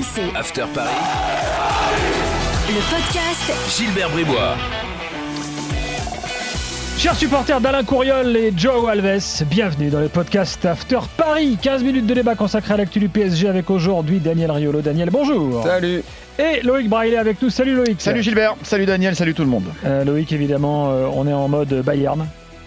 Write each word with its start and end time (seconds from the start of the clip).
RMC. 0.00 0.34
After 0.34 0.64
Paris. 0.74 0.88
Le 2.68 2.80
podcast 2.90 3.76
Gilbert 3.76 4.08
Bribois. 4.10 4.56
Chers 6.96 7.16
supporters 7.16 7.60
d'Alain 7.60 7.84
Couriol 7.84 8.34
et 8.34 8.52
Joe 8.56 8.88
Alves, 8.88 9.44
bienvenue 9.50 9.90
dans 9.90 10.00
le 10.00 10.08
podcast 10.08 10.64
After 10.64 11.00
Paris. 11.18 11.58
15 11.60 11.84
minutes 11.84 12.06
de 12.06 12.14
débat 12.14 12.34
consacré 12.34 12.74
à 12.74 12.76
l'actu 12.78 12.98
du 12.98 13.10
PSG 13.10 13.48
avec 13.48 13.68
aujourd'hui 13.68 14.20
Daniel 14.20 14.50
Riolo. 14.50 14.80
Daniel, 14.80 15.10
bonjour. 15.10 15.62
Salut. 15.64 16.02
Et 16.38 16.62
Loïc 16.62 16.88
Braillet 16.88 17.18
avec 17.18 17.42
nous. 17.42 17.50
Salut 17.50 17.74
Loïc. 17.74 18.00
Salut 18.00 18.22
Gilbert, 18.22 18.56
salut 18.62 18.86
Daniel, 18.86 19.14
salut 19.14 19.34
tout 19.34 19.44
le 19.44 19.50
monde. 19.50 19.66
Euh, 19.84 20.04
Loïc, 20.04 20.32
évidemment, 20.32 20.92
euh, 20.92 21.08
on 21.12 21.26
est 21.26 21.32
en 21.34 21.48
mode 21.48 21.82
Bayern. 21.82 22.26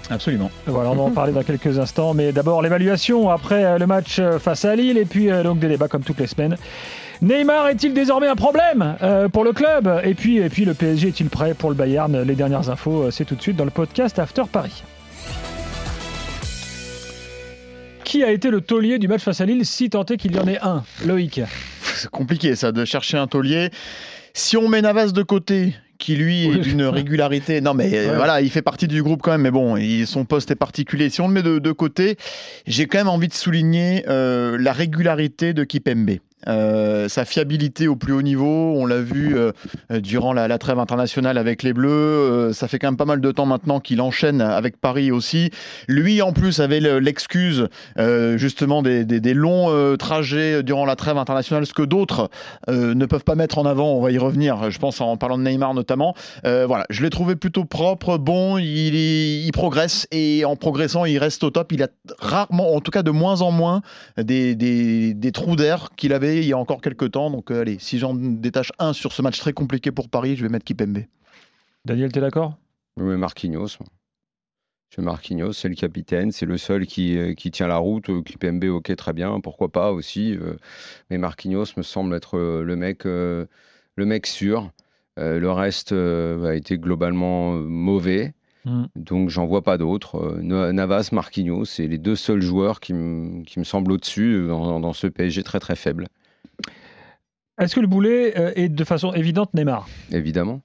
Absolument. 0.09 0.51
Voilà, 0.65 0.91
on 0.91 0.95
va 0.95 1.04
en 1.04 1.11
parler 1.11 1.31
dans 1.31 1.43
quelques 1.43 1.79
instants. 1.79 2.13
Mais 2.13 2.31
d'abord, 2.31 2.61
l'évaluation 2.61 3.29
après 3.29 3.63
euh, 3.63 3.77
le 3.77 3.88
match 3.88 4.20
euh, 4.20 4.39
face 4.39 4.65
à 4.65 4.75
Lille 4.75 4.97
et 4.97 5.05
puis 5.05 5.31
euh, 5.31 5.43
donc 5.43 5.59
des 5.59 5.67
débats 5.67 5.88
comme 5.88 6.03
toutes 6.03 6.20
les 6.20 6.27
semaines. 6.27 6.57
Neymar 7.21 7.70
est-il 7.70 7.93
désormais 7.93 8.27
un 8.27 8.35
problème 8.35 8.97
pour 9.31 9.45
le 9.45 9.53
club? 9.53 10.02
Et 10.03 10.13
puis, 10.13 10.39
et 10.39 10.49
puis 10.49 10.66
le 10.66 10.73
PSG 10.73 11.08
est-il 11.08 11.30
prêt 11.30 11.53
pour 11.53 11.70
le 11.70 11.75
Bayern? 11.75 12.21
Les 12.21 12.35
dernières 12.35 12.70
infos, 12.70 13.11
c'est 13.11 13.23
tout 13.23 13.35
de 13.35 13.41
suite 13.41 13.55
dans 13.55 13.63
le 13.63 13.71
podcast 13.71 14.20
After 14.20 14.44
Paris. 14.52 14.84
Qui 18.03 18.25
a 18.25 18.31
été 18.31 18.49
le 18.49 18.59
taulier 18.59 18.99
du 18.99 19.08
match 19.08 19.22
face 19.22 19.39
à 19.39 19.45
Lille, 19.45 19.66
si 19.66 19.89
tant 19.89 20.03
est 20.03 20.17
qu'il 20.17 20.35
y 20.35 20.39
en 20.39 20.47
ait 20.47 20.59
un? 20.61 20.83
Loïc. 21.05 21.39
C'est 21.81 22.09
compliqué 22.09 22.58
ça 22.58 22.73
de 22.73 22.83
chercher 22.83 23.17
un 23.17 23.27
taulier. 23.27 23.70
Si 24.33 24.58
on 24.58 24.67
met 24.67 24.81
Navas 24.81 25.11
de 25.11 25.23
côté, 25.23 25.75
qui 26.03 26.17
lui 26.17 26.48
est 26.49 26.57
d'une 26.57 26.84
régularité, 26.84 27.62
non 27.62 27.73
mais 27.73 27.89
Ouais. 27.89 28.16
voilà, 28.16 28.41
il 28.41 28.49
fait 28.49 28.61
partie 28.61 28.88
du 28.89 29.02
groupe 29.02 29.21
quand 29.21 29.31
même, 29.31 29.41
mais 29.41 29.52
bon, 29.52 29.77
son 30.05 30.25
poste 30.25 30.52
est 30.52 30.55
particulier. 30.55 31.09
Si 31.09 31.21
on 31.21 31.27
le 31.30 31.34
met 31.34 31.44
de, 31.44 31.59
de 31.59 31.71
côté, 31.71 32.17
j'ai 32.67 32.88
quand 32.88 32.98
même 32.98 33.07
envie 33.07 33.30
de 33.30 33.34
souligner 33.34 34.03
euh, 34.09 34.58
la 34.59 34.73
régularité 34.73 35.53
de 35.53 35.63
Kipembe. 35.63 36.17
Euh, 36.47 37.07
sa 37.07 37.25
fiabilité 37.25 37.88
au 37.88 37.95
plus 37.95 38.13
haut 38.13 38.21
niveau, 38.21 38.73
on 38.75 38.85
l'a 38.85 39.02
vu 39.02 39.38
euh, 39.38 39.52
euh, 39.91 39.99
durant 39.99 40.33
la, 40.33 40.58
trêve 40.58 40.80
internationale 40.80 41.38
avec 41.38 41.63
les 41.63 41.73
Bleus. 41.73 42.53
ça 42.53 42.67
fait 42.67 42.80
quand 42.80 42.88
même 42.88 42.97
pas 42.97 43.05
mal 43.05 43.22
de 43.22 43.31
temps 43.31 43.45
maintenant 43.45 43.80
qu'il 43.80 44.02
enchaîne 44.02 44.41
avec 44.41 44.80
Paris 44.80 45.11
aussi. 45.11 45.50
Lui, 45.88 46.22
en 46.22 46.31
plus, 46.31 46.59
avait 46.59 46.80
le- 46.80 47.00
l'excuse 47.00 47.67
justement 48.35 48.81
des, 48.81 49.33
longs 49.33 49.97
trajets 49.97 50.63
durant 50.63 50.85
la 50.85 50.95
trêve 50.95 51.17
internationale, 51.17 51.66
ce 51.66 51.73
que 51.73 51.81
d'autres 51.81 52.30
ne 52.67 53.05
peuvent 53.05 53.23
pas 53.23 53.35
mettre 53.35 53.57
en 53.57 53.66
avant. 53.66 53.94
On 53.94 54.02
va 54.02 54.11
y 54.11 54.17
revenir, 54.17 54.69
je 54.69 54.80
pense, 54.80 55.02
en 55.02 55.17
parlant 55.17 55.38
de 55.38 55.44
Neymar 55.44 55.73
notamment. 55.73 56.16
Voilà, 56.44 56.85
je 56.89 57.02
l'ai 57.02 57.09
trouvé 57.09 57.35
plutôt 57.35 57.66
propre, 57.66 58.17
bon, 58.17 58.57
il, 58.57 59.50
progresse 59.53 60.07
et 60.11 60.45
en 60.45 60.55
progressant, 60.55 61.05
il 61.05 61.17
reste 61.17 61.44
au 61.44 61.50
top. 61.50 61.72
Il 61.72 61.83
a 61.83 61.88
rarement, 62.19 62.75
en 62.75 62.80
tout 62.80 62.91
cas 62.91 63.03
de 63.03 63.11
moins 63.11 63.41
en 63.41 63.52
moins, 63.52 63.81
des 64.17 65.31
trous 65.33 65.55
d'air 65.55 65.89
qu'il 65.95 66.13
avait 66.13 66.33
il 66.39 66.45
y 66.45 66.53
a 66.53 66.58
encore 66.58 66.81
quelques 66.81 67.12
temps. 67.12 67.30
Donc, 67.30 67.52
euh, 67.52 67.62
allez, 67.62 67.78
si 67.80 68.00
j'en 68.00 68.14
détache 68.14 68.72
un 68.80 68.94
sur 68.94 69.12
ce 69.14 69.22
match 69.22 69.39
très 69.39 69.53
compliqué 69.53 69.92
pour 69.92 70.09
Paris, 70.09 70.36
je 70.36 70.44
vais 70.44 70.50
mettre 70.50 70.66
Kipembe. 70.66 71.00
Daniel, 71.86 72.12
t'es 72.12 72.22
d'accord? 72.22 72.58
Oui, 72.98 73.17
Marquinhos. 73.17 73.78
C'est 74.95 75.02
Marquinhos, 75.02 75.53
c'est 75.53 75.70
le 75.70 75.75
capitaine, 75.75 76.31
c'est 76.31 76.45
le 76.45 76.58
seul 76.58 76.86
qui, 76.86 77.17
euh, 77.17 77.34
qui 77.34 77.50
tient 77.50 77.67
la 77.67 77.78
route. 77.78 78.09
euh, 78.09 78.22
Qui 78.22 78.38
PMB, 78.38 78.66
ok, 78.66 78.95
très 78.95 79.14
bien, 79.14 79.40
pourquoi 79.40 79.70
pas 79.72 79.92
aussi. 79.92 80.36
euh, 80.38 80.56
Mais 81.09 81.17
Marquinhos 81.17 81.66
me 81.78 81.81
semble 81.84 82.14
être 82.16 82.38
le 82.38 82.75
mec, 82.75 83.06
euh, 83.08 83.45
le 83.95 84.06
mec 84.06 84.28
sûr. 84.28 84.72
Le 85.18 85.47
reste 85.52 85.92
a 85.92 86.56
été 86.56 86.78
globalement 86.80 87.53
mauvais. 87.53 88.34
Hmm. 88.66 88.86
Donc 88.95 89.30
j'en 89.30 89.45
vois 89.45 89.62
pas 89.62 89.78
d'autres. 89.78 90.40
Na- 90.42 90.72
Navas, 90.73 91.09
Marquinhos, 91.12 91.66
c'est 91.66 91.86
les 91.88 91.97
deux 92.00 92.16
seuls 92.16 92.42
joueurs 92.42 92.80
qui, 92.80 92.94
me- 92.94 93.44
qui 93.44 93.59
me 93.59 93.64
semblent 93.64 93.92
au-dessus 93.92 94.47
dans, 94.47 94.80
dans 94.80 94.94
ce 94.94 95.06
PSG 95.08 95.44
très 95.44 95.59
très 95.59 95.75
faible, 95.75 96.08
Est-ce 97.59 97.75
que 97.75 97.80
le 97.80 97.88
boulet 97.88 98.38
euh, 98.38 98.52
est 98.55 98.69
de 98.69 98.83
façon 98.83 99.13
évidente 99.13 99.53
Neymar? 99.53 99.88
Évidemment. 100.11 100.61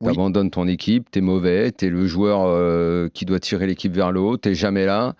Oui. 0.00 0.12
T'abandonnes 0.12 0.50
ton 0.50 0.68
équipe, 0.68 1.10
t'es 1.10 1.20
mauvais, 1.20 1.72
t'es 1.72 1.88
le 1.90 2.06
joueur 2.06 2.42
euh, 2.46 3.08
qui 3.12 3.24
doit 3.24 3.40
tirer 3.40 3.66
l'équipe 3.66 3.92
vers 3.92 4.12
le 4.12 4.20
haut, 4.20 4.36
t'es 4.36 4.54
jamais 4.54 4.86
là. 4.86 5.14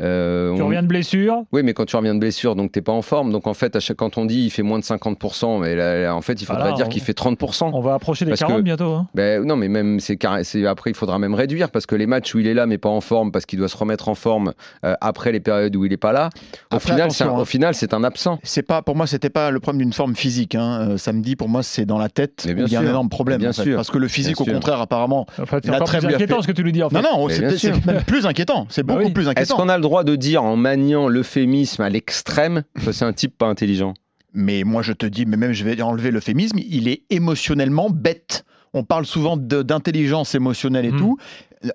Euh, 0.00 0.56
Tu 0.56 0.62
on- 0.62 0.66
reviens 0.66 0.82
de 0.82 0.88
blessure? 0.88 1.44
Oui, 1.52 1.62
mais 1.62 1.72
quand 1.72 1.84
tu 1.86 1.94
reviens 1.94 2.14
de 2.16 2.18
blessure, 2.18 2.56
donc 2.56 2.72
t'es 2.72 2.82
pas 2.82 2.90
en 2.90 3.02
forme. 3.02 3.30
Donc 3.30 3.46
en 3.46 3.54
fait, 3.54 3.76
à 3.76 3.80
chaque 3.80 3.96
quand 3.96 4.18
on 4.18 4.24
dit 4.24 4.42
il 4.44 4.50
fait 4.50 4.62
moins 4.64 4.80
de 4.80 4.84
50%, 4.84 5.60
mais 5.60 5.76
là, 5.76 6.00
là, 6.02 6.16
en 6.16 6.20
fait, 6.20 6.42
il 6.42 6.46
faudrait 6.46 6.62
Voilà, 6.62 6.76
dire 6.76 6.86
on- 6.86 6.88
qu'il 6.88 7.00
fait 7.00 7.12
30%. 7.12 7.70
On 7.74 7.80
va 7.80 7.94
approcher 7.94 8.24
des 8.24 8.32
Parce 8.32 8.40
40 8.40 8.56
que- 8.58 8.62
bientôt. 8.62 8.92
hein. 8.92 9.06
Ben, 9.14 9.44
non, 9.44 9.54
mais 9.54 9.68
même 9.68 10.00
c'est 10.00 10.18
après 10.24 10.90
il 10.90 10.96
faudra 10.96 11.18
même 11.20 11.34
réduire 11.34 11.70
parce 11.70 11.86
que 11.86 11.94
les 11.94 12.06
matchs 12.06 12.34
où 12.34 12.40
il 12.40 12.48
est 12.48 12.54
là 12.54 12.66
mais 12.66 12.78
pas 12.78 12.88
en 12.88 13.00
forme 13.00 13.30
parce 13.30 13.46
qu'il 13.46 13.60
doit 13.60 13.68
se 13.68 13.76
remettre 13.76 14.08
en 14.08 14.14
forme 14.16 14.52
euh, 14.84 14.94
après 15.00 15.30
les 15.30 15.40
périodes 15.40 15.76
où 15.76 15.84
il 15.84 15.92
est 15.92 15.96
pas 15.96 16.12
là. 16.12 16.30
Au 16.72 16.76
Après, 16.76 16.92
final, 16.92 17.12
c'est 17.12 17.22
un, 17.22 17.26
attention, 17.26 17.38
hein. 17.38 17.42
au 17.42 17.44
final, 17.44 17.74
c'est 17.74 17.94
un 17.94 18.02
absent. 18.02 18.40
C'est 18.42 18.62
pas 18.62 18.82
pour 18.82 18.96
moi, 18.96 19.06
c'était 19.06 19.30
pas 19.30 19.52
le 19.52 19.60
problème 19.60 19.82
d'une 19.82 19.92
forme 19.92 20.16
physique. 20.16 20.56
Hein. 20.56 20.96
Samedi, 20.96 21.36
pour 21.36 21.48
moi, 21.48 21.62
c'est 21.62 21.84
dans 21.86 21.98
la 21.98 22.08
tête 22.08 22.46
il 22.48 22.68
y 22.68 22.74
a 22.74 22.80
un 22.80 22.86
énorme 22.86 23.08
problème. 23.10 23.38
Bien 23.38 23.50
en 23.50 23.52
fait. 23.52 23.62
sûr. 23.62 23.76
Parce 23.76 23.90
que 23.92 23.98
le 23.98 24.08
physique, 24.08 24.23
Au 24.32 24.44
contraire, 24.44 24.80
apparemment. 24.80 25.26
Enfin, 25.40 25.58
c'est 25.62 25.70
La 25.70 25.80
trêve 25.80 26.04
plus 26.04 26.14
inquiétant 26.14 26.36
fait- 26.36 26.42
ce 26.42 26.46
que 26.48 26.52
tu 26.52 26.62
lui 26.62 26.72
dis 26.72 26.82
en 26.82 26.88
fait. 26.90 26.96
Non, 27.02 27.02
non, 27.02 27.28
c'est 27.28 27.86
même 27.86 28.02
plus 28.06 28.26
inquiétant. 28.26 28.66
C'est 28.70 28.82
Bah 28.82 28.94
beaucoup 28.94 29.06
oui. 29.06 29.12
plus 29.12 29.22
Est-ce 29.24 29.30
inquiétant. 29.30 29.56
qu'on 29.56 29.68
a 29.68 29.76
le 29.76 29.82
droit 29.82 30.04
de 30.04 30.16
dire 30.16 30.42
en 30.44 30.56
maniant 30.56 31.08
l'euphémisme 31.08 31.82
à 31.82 31.90
l'extrême 31.90 32.62
que 32.84 32.92
c'est 32.92 33.04
un 33.04 33.12
type 33.12 33.36
pas 33.38 33.46
intelligent? 33.46 33.94
Mais 34.32 34.64
moi, 34.64 34.82
je 34.82 34.92
te 34.92 35.06
dis, 35.06 35.26
mais 35.26 35.36
même 35.36 35.52
je 35.52 35.64
vais 35.64 35.80
enlever 35.82 36.10
l'euphémisme, 36.10 36.58
il 36.58 36.88
est 36.88 37.02
émotionnellement 37.10 37.88
bête. 37.90 38.44
On 38.72 38.82
parle 38.82 39.06
souvent 39.06 39.36
de- 39.36 39.62
d'intelligence 39.62 40.34
émotionnelle 40.34 40.84
et 40.86 40.90
Hmm. 40.92 40.96
tout. 40.98 41.16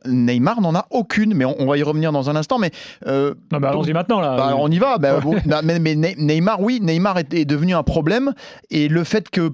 Neymar 0.06 0.62
n'en 0.62 0.76
a 0.76 0.86
aucune, 0.92 1.34
mais 1.34 1.46
on, 1.46 1.56
on 1.60 1.66
va 1.66 1.78
y 1.78 1.84
revenir 1.84 2.12
dans 2.12 2.30
un 2.30 2.36
instant. 2.36 2.60
Mais 2.60 2.72
euh, 3.08 3.34
Non, 3.52 3.60
mais 3.60 3.68
allons-y 3.68 3.94
maintenant 3.94 4.20
là. 4.20 4.36
bah, 4.36 4.56
on 4.58 4.70
y 4.70 4.78
va. 4.78 4.98
Bah, 4.98 5.20
bon, 5.20 5.36
non, 5.48 5.62
mais, 5.64 5.80
mais 5.80 5.96
Ne- 5.96 6.16
Neymar, 6.18 6.62
oui, 6.62 6.80
Neymar 6.82 7.18
est, 7.18 7.34
est 7.34 7.46
devenu 7.46 7.74
un 7.74 7.84
problème. 7.84 8.34
Et 8.70 8.88
le 8.88 9.04
fait 9.04 9.30
que, 9.30 9.52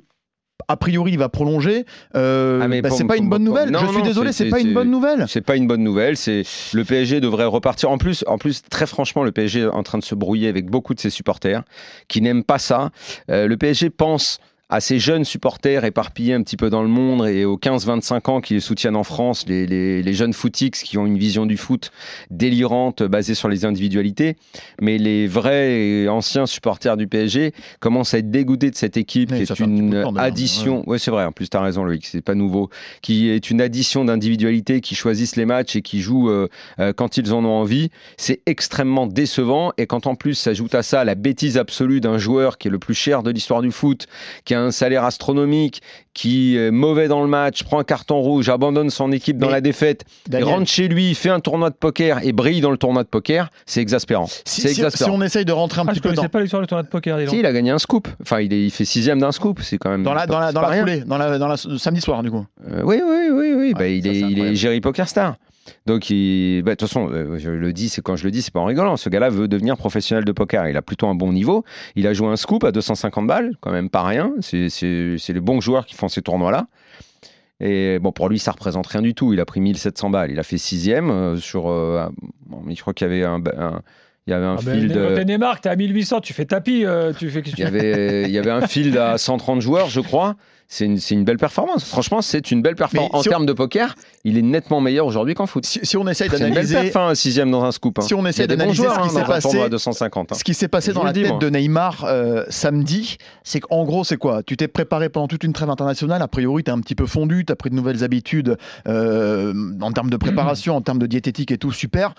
a 0.67 0.77
priori, 0.77 1.11
il 1.11 1.17
va 1.19 1.29
prolonger, 1.29 1.85
euh, 2.15 2.59
Ah, 2.63 2.67
bah, 2.67 2.89
c'est 2.89 3.03
pas 3.05 3.17
une 3.17 3.29
bonne 3.29 3.43
nouvelle. 3.43 3.69
non, 3.69 3.79
je 3.79 3.87
suis 3.87 3.97
non, 3.97 4.03
désolé, 4.03 4.31
c'est- 4.31 4.49
pas 4.49 4.59
une 4.59 4.73
bonne 4.73 4.89
nouvelle. 4.89 5.25
C'est 5.27 5.41
pas 5.41 5.55
une 5.55 5.67
bonne 5.67 5.83
nouvelle. 5.83 6.17
C'est 6.17 6.43
le 6.73 6.83
PSG 6.83 7.19
devrait 7.19 7.45
repartir. 7.45 7.91
En 7.91 7.97
plus, 7.97 8.23
en 8.27 8.37
plus, 8.37 8.61
très 8.69 8.87
franchement, 8.87 9.23
le 9.23 9.31
PSG 9.31 9.61
est 9.61 9.67
en 9.67 9.83
train 9.83 9.97
de 9.97 10.03
se 10.03 10.15
brouiller 10.15 10.47
avec 10.47 10.67
beaucoup 10.69 10.93
de 10.93 10.99
ses 10.99 11.09
supporters 11.09 11.63
qui 12.07 12.21
n'aiment 12.21 12.43
pas 12.43 12.57
ça. 12.59 12.89
Euh, 13.29 13.47
le 13.47 13.57
PSG 13.57 13.89
pense 13.89 14.39
à 14.69 14.79
ces 14.79 14.97
jeunes 14.97 15.25
supporters 15.25 15.85
éparpillés 15.85 16.33
un 16.33 16.41
petit 16.41 16.57
peu 16.57 16.71
dans 16.71 16.81
le 16.81 16.87
monde 16.87 17.27
et 17.27 17.45
aux 17.45 17.57
15-25 17.57 18.29
ans 18.31 18.41
qui 18.41 18.55
les 18.55 18.59
soutiennent 18.59 18.95
en 18.95 19.03
France, 19.03 19.45
les, 19.47 19.67
les- 19.67 20.01
les 20.01 20.13
jeunes 20.13 20.33
footix 20.33 20.71
qui 20.83 20.97
ont 20.97 21.05
une 21.05 21.19
vision 21.19 21.45
du 21.45 21.55
foot 21.55 21.91
délirante 22.31 23.03
basée 23.03 23.35
sur 23.35 23.47
les 23.47 23.65
individualités. 23.65 24.35
Mais 24.81 24.97
les 24.97 25.27
vrais 25.27 25.79
et 25.79 26.09
anciens 26.09 26.45
supporters 26.47 26.97
du 26.97 27.07
PSG 27.07 27.53
commencent 27.79 28.13
à 28.13 28.17
être 28.19 28.31
dégoûtés 28.31 28.71
de 28.71 28.75
cette 28.75 28.97
équipe 28.97 29.29
qui 29.29 29.43
est 29.43 29.45
un 29.51 29.55
une 29.77 29.93
addition. 30.23 30.83
Ouais, 30.89 30.97
c'est 30.99 31.11
vrai. 31.11 31.25
En 31.25 31.31
plus, 31.31 31.49
tu 31.49 31.57
as 31.57 31.61
raison, 31.61 31.83
Loïc. 31.83 32.05
C'est 32.05 32.21
pas 32.21 32.35
nouveau. 32.35 32.69
Qui 33.01 33.29
est 33.29 33.51
une 33.51 33.61
addition 33.61 34.03
d'individualités 34.05 34.81
qui 34.81 34.95
choisissent 34.95 35.35
les 35.35 35.45
matchs 35.45 35.75
et 35.75 35.81
qui 35.83 36.01
jouent 36.01 36.29
euh, 36.31 36.47
euh, 36.79 36.91
quand 36.91 37.17
ils 37.17 37.33
en 37.33 37.45
ont 37.45 37.49
envie. 37.53 37.91
C'est 38.17 38.41
extrêmement 38.47 39.05
décevant. 39.07 39.73
Et 39.77 39.85
quand 39.85 40.07
en 40.07 40.15
plus 40.15 40.33
s'ajoute 40.33 40.73
à 40.75 40.81
ça 40.81 41.03
la 41.03 41.13
bêtise 41.15 41.57
absolue 41.57 42.01
d'un 42.01 42.17
joueur 42.17 42.57
qui 42.57 42.67
est 42.67 42.71
le 42.71 42.79
plus 42.79 42.95
cher 42.95 43.21
de 43.21 43.29
l'histoire 43.29 43.61
du 43.61 43.71
foot, 43.71 44.07
qui 44.43 44.54
a 44.55 44.61
un 44.61 44.71
salaire 44.71 45.03
astronomique, 45.03 45.81
qui 46.13 46.57
est 46.57 46.71
mauvais 46.71 47.07
dans 47.07 47.21
le 47.21 47.27
match, 47.27 47.63
prend 47.63 47.79
un 47.79 47.83
carton 47.83 48.19
rouge, 48.21 48.49
abandonne 48.49 48.89
son 48.89 49.11
équipe 49.11 49.37
dans 49.37 49.47
Mais, 49.47 49.53
la 49.53 49.61
défaite, 49.61 50.05
Daniel, 50.27 50.49
rentre 50.49 50.69
chez 50.69 50.87
lui, 50.87 51.13
fait 51.13 51.29
un 51.29 51.39
tournoi 51.39 51.69
de 51.69 51.75
poker 51.75 52.19
et 52.23 52.31
brille 52.31 52.61
dans 52.61 52.71
le 52.71 52.77
tournoi 52.77 53.03
de 53.03 53.07
poker, 53.09 53.49
c'est 53.65 53.81
exaspérant. 53.81 54.27
si, 54.27 54.41
c'est 54.45 54.69
si- 54.69 54.75
si 54.75 54.79
exaspérant. 54.81 55.15
on 55.17 55.21
essaye 55.21 55.45
de 55.45 55.51
rentrer 55.51 55.81
un 55.81 55.85
Ah, 55.87 55.91
petit 55.91 55.99
peu 55.99 56.13
dans, 56.13 56.23
pas 56.29 56.39
l'histoire 56.41 56.61
du 56.61 56.67
tournoi 56.67 56.83
de 56.83 56.87
poker. 56.87 57.17
Si, 57.29 57.37
il 57.39 57.45
a 57.45 57.51
gagné 57.53 57.71
un 57.71 57.79
scoop. 57.79 58.07
Enfin, 58.21 58.39
il, 58.39 58.53
est, 58.53 58.63
il 58.65 58.71
fait 58.71 58.85
sixième 58.85 59.19
d'un 59.19 59.31
scoop. 59.31 59.59
C'est 59.61 59.77
quand 59.77 59.89
même. 59.89 60.03
dans 60.03 60.13
la, 60.13 60.25
dans 60.25 60.39
la, 60.39 60.51
dans 60.51 60.61
la 60.61 60.67
rien. 60.69 60.81
foulée, 60.81 61.01
dans 61.01 61.17
la, 61.17 61.37
dans 61.37 61.47
la 61.47 61.57
samedi 61.57 62.01
soir, 62.01 62.23
du 62.23 62.31
coup. 62.31 62.45
Euh, 62.71 62.81
oui, 62.83 63.01
oui, 63.05 63.27
oui, 63.31 63.53
oui. 63.57 63.73
Bah, 63.73 63.87
il, 63.87 64.01
ça, 64.03 64.09
est, 64.09 64.13
c'est 64.13 64.19
il 64.21 64.39
est. 64.39 64.55
Jerry 64.55 64.79
Poker 64.81 65.07
Star. 65.07 65.35
Donc, 65.85 66.09
il- 66.09 66.63
bah, 66.63 66.71
de 66.71 66.75
toute 66.77 66.87
façon, 66.87 67.09
euh, 67.11 67.37
je 67.37 67.51
le 67.51 67.71
dis, 67.71 67.89
c'est 67.89 68.01
quand 68.01 68.15
je 68.15 68.23
le 68.23 68.31
dis, 68.31 68.41
c'est 68.41 68.51
pas 68.53 68.59
en 68.59 68.65
rigolant. 68.65 68.97
Ce 68.97 69.07
gars-là 69.09 69.29
veut 69.29 69.47
devenir 69.47 69.77
professionnel 69.77 70.25
de 70.25 70.31
poker. 70.31 70.67
Il 70.67 70.77
a 70.77 70.81
plutôt 70.81 71.07
un 71.07 71.13
bon 71.15 71.31
niveau. 71.31 71.63
Il 71.95 72.07
a 72.07 72.13
joué 72.13 72.27
un 72.27 72.35
scoop 72.37 72.63
à 72.63 72.71
250 72.71 73.27
balles, 73.27 73.55
quand 73.61 73.71
même 73.71 73.89
pas 73.89 74.03
rien. 74.03 74.33
C'est 74.41 74.67
les 74.81 75.39
bons 75.39 75.61
joueurs 75.61 75.85
qui 75.85 75.93
font 75.95 76.07
ces 76.07 76.21
tournois-là. 76.23 76.67
Et 77.61 77.99
bon, 77.99 78.11
pour 78.11 78.27
lui, 78.29 78.39
ça 78.39 78.51
représente 78.51 78.87
rien 78.87 79.01
du 79.01 79.13
tout. 79.13 79.31
Il 79.31 79.39
a 79.39 79.45
pris 79.45 79.61
1700 79.61 80.09
balles. 80.09 80.31
Il 80.31 80.39
a 80.39 80.43
fait 80.43 80.57
sixième 80.57 81.09
euh, 81.09 81.37
sur. 81.37 81.69
euh, 81.69 82.07
bon, 82.47 82.63
je 82.67 82.81
crois 82.81 82.93
qu'il 82.93 83.07
y 83.07 83.11
avait 83.11 83.23
un, 83.23 83.41
un- 83.57 83.81
il 84.27 84.31
y 84.31 84.33
avait 84.33 84.45
un 84.45 84.55
Ah 84.57 84.61
ben, 84.65 84.73
field. 84.79 84.91
quand 84.93 84.99
euh, 84.99 85.55
t'es 85.61 85.69
à 85.69 85.75
1800, 85.75 86.19
tu 86.19 86.33
fais 86.33 86.45
tapis, 86.45 86.83
euh, 86.83 87.13
tu 87.13 87.29
fais. 87.29 87.41
il 87.45 87.59
y 87.59 87.63
avait, 87.63 88.23
il 88.23 88.31
y 88.31 88.39
avait 88.39 88.49
un 88.51 88.65
field 88.67 88.97
à 88.97 89.17
130 89.19 89.61
joueurs, 89.61 89.87
je 89.87 90.01
crois. 90.01 90.35
C'est 90.67 90.85
une, 90.85 90.97
une 91.11 91.23
belle 91.23 91.37
performance. 91.37 91.83
Franchement, 91.85 92.21
c'est 92.21 92.51
une 92.51 92.61
belle 92.61 92.75
performance. 92.75 93.11
En 93.13 93.19
on- 93.19 93.23
termes 93.23 93.45
de 93.45 93.53
poker, 93.53 93.95
il 94.23 94.37
est 94.37 94.41
nettement 94.41 94.81
meilleur 94.81 95.05
aujourd'hui 95.05 95.33
qu'en 95.35 95.45
foot. 95.45 95.65
Si, 95.65 95.79
si 95.83 95.95
on 95.97 96.07
essaye 96.07 96.29
C'est 96.29 96.37
une 96.37 96.43
belle 96.53 96.65
d'analyser 96.67 96.91
perf, 96.91 96.95
hein, 96.97 97.15
sixième 97.15 97.51
dans 97.51 97.63
un 97.63 97.71
scoop. 97.71 97.99
hein. 97.99 98.01
si 98.01 98.13
on 98.13 98.23
bons 98.47 98.55
d'analyser 98.57 98.73
joueurs 98.83 98.95
ce 98.95 98.99
qui 99.01 99.05
hein, 99.05 99.09
s'est 99.09 99.19
à 99.21 99.25
passé, 99.25 99.69
250. 99.69 100.31
hein. 100.31 100.35
Ce 100.35 100.43
qui 100.43 100.53
s'est 100.53 100.67
passé 100.67 100.91
dans 100.93 101.03
la 101.03 101.13
dis, 101.13 101.21
tête 101.21 101.29
moi. 101.31 101.39
de 101.39 101.49
Neymar 101.49 102.05
euh, 102.05 102.43
samedi, 102.49 103.17
c'est 103.43 103.59
qu'en 103.59 103.83
gros, 103.85 104.03
c'est 104.03 104.17
quoi? 104.17 104.41
Tu 104.43 104.57
t'es 104.57 104.67
préparé 104.67 105.09
pendant 105.09 105.27
toute 105.27 105.43
une 105.43 105.53
trêve 105.53 105.69
internationale, 105.69 106.21
a 106.21 106.27
priori, 106.27 106.63
tu 106.63 106.71
es 106.71 106.73
un 106.73 106.79
petit 106.79 106.95
peu 106.95 107.05
fondu, 107.05 107.45
tu 107.45 107.53
as 107.53 107.55
pris 107.55 107.69
de 107.69 107.75
nouvelles 107.75 108.03
habitudes 108.03 108.57
euh, 108.87 109.53
en 109.81 109.91
termes 109.91 110.09
de 110.09 110.17
préparation, 110.17 110.75
en 110.75 110.81
termes 110.81 110.99
de 110.99 111.07
diététique 111.07 111.51
et 111.51 111.57
tout, 111.57 111.71
super. 111.71 112.13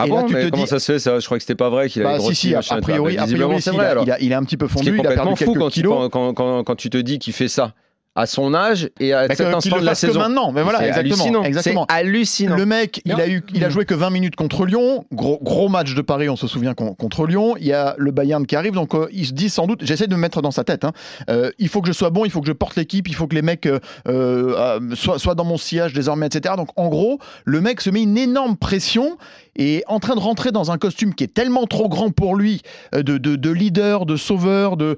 Ah 0.00 0.06
Et 0.06 0.08
bon, 0.10 0.16
là, 0.18 0.22
tu 0.28 0.34
mais 0.34 0.44
te 0.46 0.50
comment 0.50 0.62
dis- 0.62 0.68
ça 0.70 0.78
se 0.78 0.92
fait 0.92 0.98
ça? 0.98 1.18
Je 1.18 1.24
crois 1.26 1.38
que 1.38 1.42
c'était 1.42 1.54
pas 1.56 1.68
vrai 1.70 1.88
qu'il 1.88 2.02
avait 2.02 2.12
Bah, 2.14 2.18
si, 2.20 2.24
grossi, 2.24 2.36
si, 2.48 2.54
a, 2.54 2.58
machin, 2.58 2.76
a 2.76 2.80
priori, 2.80 3.18
a 3.18 3.26
priori 3.26 3.56
c'est 3.60 3.70
si, 3.70 3.76
vrai 3.76 3.84
il, 3.84 3.88
a, 3.88 3.90
alors. 3.90 4.04
il 4.04 4.10
a- 4.12 4.20
il 4.20 4.32
est 4.32 4.34
un 4.36 4.44
petit 4.44 4.56
peu 4.56 4.68
fondu, 4.68 4.94
il 4.96 5.06
a 5.06 5.10
perdu 5.10 5.30
fou 5.30 5.34
quelques 5.36 5.58
quand 5.58 5.68
tu, 5.70 5.80
kilos. 5.80 6.08
quand, 6.10 6.10
quand- 6.10 6.34
quand- 6.34 6.64
quand 6.64 6.76
tu 6.76 6.88
te 6.88 6.98
dis 6.98 7.18
qu'il 7.18 7.32
fait 7.32 7.48
ça 7.48 7.74
à 8.14 8.26
son 8.26 8.52
âge 8.52 8.90
et 8.98 9.12
à 9.12 9.28
Bah, 9.28 9.34
cet 9.36 9.46
instant 9.54 9.78
de 9.78 9.84
la 9.84 9.92
que 9.92 9.98
saison. 9.98 10.18
maintenant, 10.18 10.50
mais 10.50 10.62
voilà, 10.64 10.80
C'est 10.80 10.88
exactement, 10.88 11.14
hallucinant. 11.14 11.42
exactement. 11.44 11.86
C'est 11.88 11.96
hallucinant. 11.96 12.56
Le 12.56 12.66
mec, 12.66 13.00
il 13.04 13.12
a, 13.12 13.28
eu, 13.28 13.44
il 13.54 13.64
a 13.64 13.68
joué 13.70 13.84
que 13.84 13.94
20 13.94 14.10
minutes 14.10 14.34
contre 14.34 14.66
Lyon. 14.66 15.04
Gros, 15.12 15.38
gros 15.40 15.68
match 15.68 15.94
de 15.94 16.02
Paris, 16.02 16.28
on 16.28 16.34
se 16.34 16.48
souvient 16.48 16.74
con- 16.74 16.94
contre 16.94 17.26
Lyon. 17.28 17.54
Il 17.60 17.66
y 17.66 17.72
a 17.72 17.94
le 17.96 18.10
Bayern 18.10 18.44
qui 18.44 18.56
arrive, 18.56 18.72
donc 18.72 18.94
euh, 18.96 19.06
il 19.12 19.24
se 19.24 19.32
dit 19.34 19.48
sans 19.48 19.68
doute, 19.68 19.84
j'essaie 19.84 20.08
de 20.08 20.14
me 20.16 20.20
mettre 20.20 20.42
dans 20.42 20.50
sa 20.50 20.64
tête, 20.64 20.82
hein, 20.84 20.90
euh, 21.30 21.52
il 21.60 21.68
faut 21.68 21.80
que 21.80 21.86
je 21.86 21.92
sois 21.92 22.10
bon, 22.10 22.24
il 22.24 22.32
faut 22.32 22.40
que 22.40 22.48
je 22.48 22.52
porte 22.52 22.74
l'équipe, 22.74 23.06
il 23.06 23.14
faut 23.14 23.28
que 23.28 23.36
les 23.36 23.42
mecs 23.42 23.66
euh, 23.66 23.78
euh, 24.08 24.80
soient, 24.96 25.20
soient 25.20 25.36
dans 25.36 25.44
mon 25.44 25.58
sillage 25.58 25.92
désormais, 25.92 26.26
etc. 26.26 26.54
Donc 26.56 26.70
en 26.74 26.88
gros, 26.88 27.20
le 27.44 27.60
mec 27.60 27.80
se 27.80 27.90
met 27.90 28.02
une 28.02 28.18
énorme 28.18 28.56
pression 28.56 29.16
et 29.58 29.82
en 29.88 29.98
train 29.98 30.14
de 30.14 30.20
rentrer 30.20 30.52
dans 30.52 30.70
un 30.70 30.78
costume 30.78 31.14
qui 31.14 31.24
est 31.24 31.34
tellement 31.34 31.66
trop 31.66 31.88
grand 31.88 32.10
pour 32.10 32.36
lui, 32.36 32.62
euh, 32.94 33.02
de, 33.02 33.18
de- 33.18 33.36
de 33.36 33.50
leader, 33.50 34.06
de 34.06 34.16
sauveur, 34.16 34.76
de, 34.76 34.96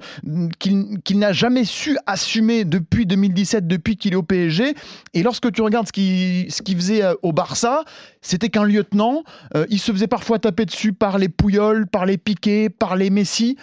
qu'il 0.59 0.99
qu'il 1.03 1.19
n'a 1.19 1.33
jamais 1.33 1.65
su 1.65 1.97
assumer 2.05 2.63
depuis 2.63 3.05
2017, 3.05 3.67
depuis 3.67 3.97
qu'il 3.97 4.13
est 4.13 4.15
au 4.15 4.23
PSG. 4.23 4.75
Et 5.13 5.23
lorsque 5.23 5.51
tu 5.51 5.61
regardes 5.61 5.87
ce 5.87 5.91
qu'il 5.91 6.51
ce 6.51 6.61
qu'il 6.61 6.75
faisait 6.77 7.03
euh, 7.03 7.13
au 7.23 7.33
Barça, 7.33 7.83
c'était 8.21 8.49
qu'un 8.49 8.63
lieutenant. 8.63 9.23
Euh, 9.55 9.65
il 9.69 9.79
se 9.79 9.91
faisait 9.91 10.07
parfois 10.07 10.37
taper 10.39 10.65
dessus 10.65 10.93
par 10.93 11.17
les 11.17 11.27
Pouyols, 11.27 11.87
par 11.87 12.05
les 12.05 12.17
Piquet, 12.19 12.69
par 12.69 12.95
les 12.95 13.09
Messi. 13.09 13.57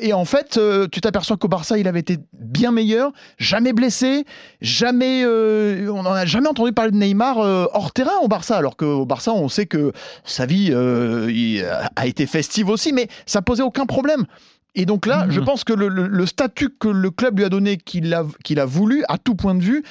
Et 0.00 0.12
en 0.12 0.24
fait, 0.24 0.58
tu 0.90 1.00
t'aperçois 1.00 1.36
qu'au 1.36 1.48
Barça, 1.48 1.78
il 1.78 1.86
avait 1.86 2.00
été 2.00 2.18
bien 2.32 2.72
meilleur, 2.72 3.12
jamais 3.38 3.72
blessé, 3.72 4.24
jamais. 4.60 5.24
on 5.24 6.02
n'en 6.02 6.12
a 6.12 6.26
jamais 6.26 6.48
entendu 6.48 6.72
parler 6.72 6.90
de 6.90 6.96
Neymar 6.96 7.38
hors 7.38 7.92
terrain 7.92 8.18
au 8.22 8.28
Barça, 8.28 8.56
alors 8.56 8.76
qu'au 8.76 9.06
Barça, 9.06 9.32
on 9.32 9.48
sait 9.48 9.66
que 9.66 9.92
sa 10.32 10.46
vie 10.46 10.70
euh, 10.72 11.62
a- 11.96 12.06
été 12.06 12.26
festive 12.26 12.68
aussi, 12.68 12.92
mais 12.92 13.08
ça 13.26 13.42
posait 13.42 13.62
aucun 13.62 13.86
problème. 13.86 14.24
Et 14.74 14.86
donc 14.86 15.04
là, 15.06 15.26
je 15.28 15.38
pense 15.40 15.64
que 15.64 15.72
le, 15.74 15.88
le- 15.88 16.06
le 16.08 16.26
statut 16.26 16.70
que 16.70 16.88
le 16.88 17.10
club 17.10 17.38
lui 17.38 17.44
a 17.44 17.48
donné, 17.50 17.76
qu'il 17.76 18.12
a, 18.14 18.24
qu'il 18.42 18.58
a 18.58 18.64
voulu, 18.64 19.04
à 19.08 19.18
tout 19.18 19.34
point 19.34 19.54
de 19.54 19.62
vue, 19.62 19.82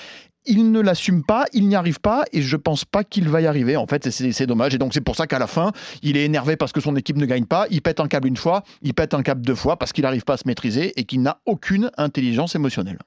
il 0.47 0.71
ne 0.71 0.79
l'assume 0.79 1.23
pas, 1.23 1.45
il 1.53 1.67
n'y 1.67 1.75
arrive 1.75 1.99
pas, 1.99 2.23
et 2.33 2.41
je 2.41 2.57
pense 2.57 2.83
pas 2.83 3.03
qu'il 3.03 3.29
va 3.29 3.41
y 3.41 3.45
arriver. 3.45 3.77
En 3.77 3.85
fait, 3.85 4.09
c'est 4.09 4.47
dommage. 4.47 4.73
Et 4.73 4.79
donc 4.79 4.91
c'est 4.95 5.01
pour 5.01 5.15
ça 5.15 5.27
qu'à 5.27 5.37
la 5.37 5.45
fin, 5.45 5.71
il 6.01 6.17
est 6.17 6.25
énervé 6.25 6.55
parce 6.55 6.71
que 6.71 6.81
son 6.81 6.95
équipe 6.95 7.17
ne 7.17 7.27
gagne 7.27 7.45
pas. 7.45 7.67
Il 7.69 7.83
pète 7.83 7.99
un 7.99 8.07
câble 8.07 8.27
une 8.27 8.37
fois, 8.37 8.63
il 8.81 8.95
pète 8.95 9.13
un 9.13 9.21
câble 9.21 9.41
deux 9.45 9.53
fois 9.53 9.77
parce 9.77 9.93
qu'il 9.93 10.01
n'arrive 10.03 10.23
pas 10.23 10.33
à 10.33 10.37
se 10.37 10.47
maîtriser 10.47 10.99
et 10.99 11.03
qu'il 11.03 11.21
n'a 11.21 11.37
aucune 11.45 11.91
intelligence 11.97 12.55
émotionnelle. 12.55 12.97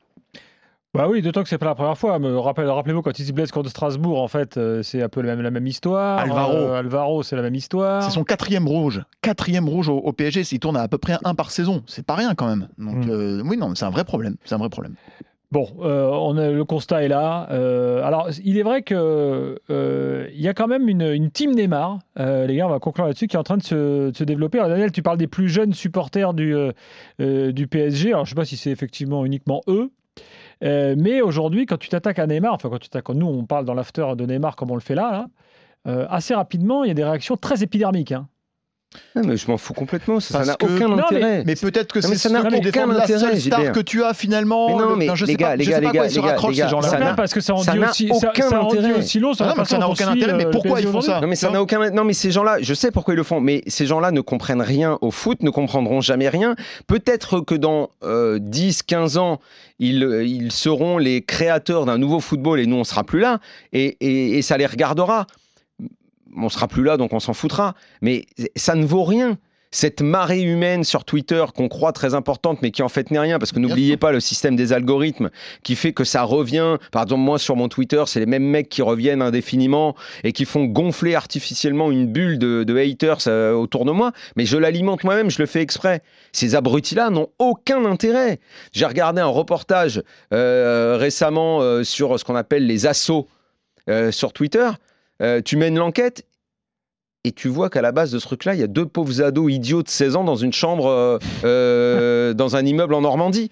Bah 0.94 1.08
oui, 1.08 1.22
d'autant 1.22 1.42
que 1.42 1.48
c'est 1.48 1.58
pas 1.58 1.66
la 1.66 1.74
première 1.74 1.98
fois. 1.98 2.18
Rappelez-vous 2.18 3.02
quand 3.02 3.18
il 3.18 3.24
se 3.26 3.32
blesse 3.32 3.50
contre 3.50 3.68
Strasbourg, 3.68 4.22
en 4.22 4.28
fait, 4.28 4.56
euh, 4.56 4.82
c'est 4.82 5.02
un 5.02 5.08
peu 5.08 5.22
la 5.22 5.34
même, 5.34 5.42
la 5.42 5.50
même 5.50 5.66
histoire. 5.66 6.20
Alvaro. 6.20 6.52
Euh, 6.54 6.78
Alvaro, 6.78 7.22
c'est 7.24 7.34
la 7.34 7.42
même 7.42 7.56
histoire. 7.56 8.02
C'est 8.04 8.10
son 8.12 8.22
quatrième 8.22 8.68
rouge. 8.68 9.02
Quatrième 9.20 9.68
rouge 9.68 9.88
au, 9.88 9.96
au 9.98 10.12
PSG. 10.12 10.42
Il 10.52 10.60
tourne 10.60 10.76
à 10.76 10.82
à 10.82 10.88
peu 10.88 10.98
près 10.98 11.16
un 11.24 11.34
par 11.34 11.50
saison. 11.50 11.82
C'est 11.86 12.06
pas 12.06 12.14
rien 12.14 12.34
quand 12.36 12.46
même. 12.46 12.68
Donc 12.78 13.06
Mm. 13.06 13.10
euh, 13.10 13.42
oui, 13.44 13.56
non, 13.56 13.74
c'est 13.74 13.84
un 13.86 13.90
vrai 13.90 14.04
problème. 14.04 14.36
C'est 14.44 14.54
un 14.54 14.58
vrai 14.58 14.68
problème. 14.68 14.94
Bon, 15.50 15.68
euh, 15.82 16.08
on 16.10 16.36
a, 16.36 16.50
le 16.50 16.64
constat 16.64 17.02
est 17.04 17.08
là. 17.08 17.48
Euh, 17.50 18.02
alors, 18.04 18.28
il 18.44 18.58
est 18.58 18.62
vrai 18.62 18.82
que 18.82 19.60
euh, 19.70 20.28
il 20.34 20.40
y 20.40 20.48
a 20.48 20.54
quand 20.54 20.66
même 20.68 20.88
une, 20.88 21.02
une 21.02 21.30
team 21.30 21.54
Neymar, 21.54 21.98
les 22.16 22.56
gars, 22.56 22.66
on 22.66 22.70
va 22.70 22.78
conclure 22.80 23.06
là-dessus, 23.06 23.26
qui 23.28 23.36
est 23.36 23.38
en 23.38 23.44
train 23.44 23.56
de 23.56 23.62
se, 23.62 24.10
de 24.10 24.16
se 24.16 24.24
développer. 24.24 24.58
Alors, 24.58 24.70
Daniel, 24.70 24.90
tu 24.92 25.02
parles 25.02 25.18
des 25.18 25.26
plus 25.28 25.48
jeunes 25.48 25.72
supporters 25.72 26.34
du, 26.34 26.54
du 27.18 27.66
PSG. 27.68 28.10
Alors, 28.12 28.24
je 28.24 28.30
ne 28.30 28.34
sais 28.34 28.40
pas 28.40 28.44
si 28.44 28.56
c'est 28.56 28.70
effectivement 28.70 29.24
uniquement 29.24 29.60
eux. 29.68 29.90
Euh, 30.64 30.94
mais 30.98 31.20
aujourd'hui, 31.20 31.66
quand 31.66 31.76
tu 31.78 31.88
t'attaques 31.88 32.18
à 32.18 32.26
Neymar, 32.26 32.54
enfin 32.54 32.70
quand 32.70 32.78
tu 32.78 32.88
t'attaques, 32.88 33.14
nous 33.14 33.26
on 33.26 33.44
parle 33.46 33.64
dans 33.64 33.74
l'after 33.74 34.06
de 34.16 34.24
Neymar 34.26 34.56
comme 34.56 34.70
on 34.70 34.74
le 34.74 34.80
fait 34.80 34.94
là, 34.94 35.10
là, 35.12 35.26
euh, 35.86 36.06
assez 36.08 36.34
rapidement, 36.34 36.84
il 36.84 36.88
y 36.88 36.90
a 36.90 36.94
des 36.94 37.04
réactions 37.04 37.36
très 37.36 37.62
épidermiques. 37.62 38.12
hein. 38.12 38.28
Ah, 39.16 39.20
mais 39.24 39.36
je 39.36 39.46
m'en 39.48 39.56
fous 39.58 39.74
complètement, 39.74 40.18
ça 40.20 40.40
ça 40.40 40.44
n'a 40.44 40.54
que- 40.56 40.64
aucun 40.66 40.88
Non, 40.88 40.98
intérêt. 40.98 41.42
Mais 41.46 41.54
peut-être 41.54 41.92
que 41.92 42.00
Non, 42.00 42.08
mais 42.08 42.16
c'est 42.16 42.28
ça 42.28 42.34
n'a 42.34 42.40
aucun 42.40 42.86
la 42.86 43.02
intérêt, 43.04 43.18
seule 43.20 43.40
star 43.40 43.58
Gilbert. 43.58 43.72
que 43.72 43.80
tu 43.80 44.02
as 44.02 44.12
finalement. 44.14 44.68
Mais 44.76 44.82
non, 44.84 44.96
mais 44.96 45.08
je 45.14 45.24
les 45.24 45.32
sais 45.32 45.36
gars, 45.38 45.46
pas, 45.48 45.56
les 45.56 45.64
je 45.64 45.70
gars, 45.70 45.76
sais 45.76 45.82
pas 45.82 45.92
les 45.92 45.98
gars, 45.98 46.04
ils 46.04 46.10
se 46.10 46.14
les 46.16 46.20
gars, 46.22 46.28
raccrochent 46.28 46.50
les 46.50 46.56
ces 46.56 46.62
gars, 46.62 46.68
gens-là. 46.68 46.88
ça 46.88 46.98
n'a- 46.98 47.14
parce 47.14 47.32
que 47.34 47.40
ça 47.40 47.54
en 47.54 47.58
ça 47.62 47.72
dit 47.72 47.78
aussi, 47.78 48.08
ça, 48.08 48.28
aucun 48.30 48.48
ça 48.50 48.60
intérêt. 48.60 48.92
aussi 48.94 49.20
long 49.20 49.32
la 49.38 49.46
non, 49.46 49.52
mais 49.56 49.64
ça 49.64 49.78
n'a 49.78 49.86
dont 49.86 49.92
aucun 49.92 50.08
intérêt, 50.08 50.32
mais 50.34 50.46
euh, 50.46 50.50
pourquoi 50.50 50.80
ils 50.80 50.86
font 50.88 51.00
ça 51.00 51.20
Non 51.20 51.26
mais 51.28 51.36
ça 51.36 51.50
n'a 51.50 51.62
aucun 51.62 51.90
non 51.90 52.04
mais 52.04 52.12
ces 52.12 52.30
gens-là, 52.30 52.58
je 52.60 52.74
sais 52.74 52.90
pourquoi 52.90 53.14
ils 53.14 53.16
le 53.18 53.22
font, 53.22 53.40
mais 53.40 53.62
ces 53.66 53.86
gens-là 53.86 54.10
ne 54.10 54.20
comprennent 54.20 54.62
rien 54.62 54.98
au 55.00 55.10
foot, 55.10 55.42
ne 55.42 55.50
comprendront 55.50 56.00
jamais 56.00 56.28
rien. 56.28 56.54
Peut-être 56.86 57.40
que 57.40 57.54
dans 57.54 57.90
euh, 58.02 58.38
10, 58.40 58.82
15 58.82 59.16
ans, 59.18 59.40
ils, 59.78 60.02
euh, 60.04 60.24
ils 60.24 60.52
seront 60.52 60.98
les 60.98 61.22
créateurs 61.22 61.84
d'un 61.86 61.98
nouveau 61.98 62.20
football 62.20 62.60
et 62.60 62.66
nous 62.66 62.76
on 62.76 62.84
sera 62.84 63.04
plus 63.04 63.20
là 63.20 63.38
et 63.72 64.40
ça 64.42 64.56
les 64.56 64.66
regardera. 64.66 65.26
On 66.36 66.48
sera 66.48 66.68
plus 66.68 66.84
là 66.84 66.96
donc 66.96 67.12
on 67.12 67.20
s'en 67.20 67.34
foutra, 67.34 67.74
mais 68.02 68.26
ça 68.56 68.74
ne 68.74 68.84
vaut 68.84 69.04
rien. 69.04 69.38
Cette 69.74 70.02
marée 70.02 70.42
humaine 70.42 70.84
sur 70.84 71.04
Twitter 71.04 71.44
qu'on 71.52 71.66
croit 71.66 71.90
très 71.90 72.14
importante 72.14 72.62
mais 72.62 72.70
qui 72.70 72.80
en 72.82 72.88
fait 72.88 73.10
n'est 73.10 73.18
rien 73.18 73.40
parce 73.40 73.50
que 73.50 73.58
n'oubliez 73.58 73.96
pas 73.96 74.12
le 74.12 74.20
système 74.20 74.54
des 74.54 74.72
algorithmes 74.72 75.30
qui 75.64 75.74
fait 75.74 75.92
que 75.92 76.04
ça 76.04 76.22
revient. 76.22 76.76
Par 76.92 77.02
exemple 77.02 77.22
moi 77.22 77.40
sur 77.40 77.56
mon 77.56 77.66
Twitter 77.66 78.04
c'est 78.06 78.20
les 78.20 78.26
mêmes 78.26 78.44
mecs 78.44 78.68
qui 78.68 78.82
reviennent 78.82 79.20
indéfiniment 79.20 79.96
et 80.22 80.30
qui 80.30 80.44
font 80.44 80.66
gonfler 80.66 81.16
artificiellement 81.16 81.90
une 81.90 82.06
bulle 82.06 82.38
de, 82.38 82.62
de 82.62 82.76
haters 82.76 83.26
euh, 83.26 83.52
autour 83.52 83.84
de 83.84 83.90
moi, 83.90 84.12
mais 84.36 84.46
je 84.46 84.56
l'alimente 84.56 85.02
moi-même, 85.02 85.28
je 85.28 85.40
le 85.40 85.46
fais 85.46 85.60
exprès. 85.60 86.02
Ces 86.30 86.54
abrutis-là 86.54 87.10
n'ont 87.10 87.30
aucun 87.40 87.84
intérêt. 87.84 88.38
J'ai 88.70 88.86
regardé 88.86 89.22
un 89.22 89.26
reportage 89.26 90.04
euh, 90.32 90.96
récemment 91.00 91.62
euh, 91.62 91.82
sur 91.82 92.16
ce 92.20 92.24
qu'on 92.24 92.36
appelle 92.36 92.64
les 92.64 92.86
assauts 92.86 93.26
sur 94.12 94.32
Twitter. 94.32 94.70
Euh, 95.22 95.40
tu 95.42 95.56
mènes 95.56 95.78
l'enquête 95.78 96.26
et 97.24 97.32
tu 97.32 97.48
vois 97.48 97.70
qu'à 97.70 97.80
la 97.82 97.92
base 97.92 98.10
de 98.10 98.18
ce 98.18 98.26
truc-là, 98.26 98.54
il 98.54 98.60
y 98.60 98.62
a 98.62 98.66
deux 98.66 98.86
pauvres 98.86 99.22
ados 99.22 99.50
idiots 99.52 99.82
de 99.82 99.88
16 99.88 100.16
ans 100.16 100.24
dans 100.24 100.36
une 100.36 100.52
chambre, 100.52 100.86
euh, 100.88 101.18
euh, 101.44 102.34
dans 102.34 102.56
un 102.56 102.64
immeuble 102.66 102.94
en 102.94 103.00
Normandie. 103.02 103.50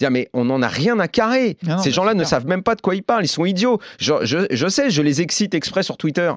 Dire, 0.00 0.10
mais 0.10 0.28
on 0.32 0.44
n'en 0.46 0.60
a 0.60 0.66
rien 0.68 0.98
à 0.98 1.06
carrer. 1.06 1.56
Ah 1.66 1.76
non, 1.76 1.78
Ces 1.78 1.92
gens-là 1.92 2.14
ne 2.14 2.18
clair. 2.18 2.28
savent 2.28 2.46
même 2.46 2.64
pas 2.64 2.74
de 2.74 2.80
quoi 2.80 2.96
ils 2.96 3.02
parlent. 3.04 3.24
Ils 3.24 3.28
sont 3.28 3.44
idiots. 3.44 3.78
Je, 3.98 4.12
je- 4.22 4.46
je 4.50 4.66
sais, 4.68 4.90
je 4.90 5.02
les 5.02 5.20
excite 5.20 5.54
exprès 5.54 5.84
sur 5.84 5.96
Twitter. 5.96 6.32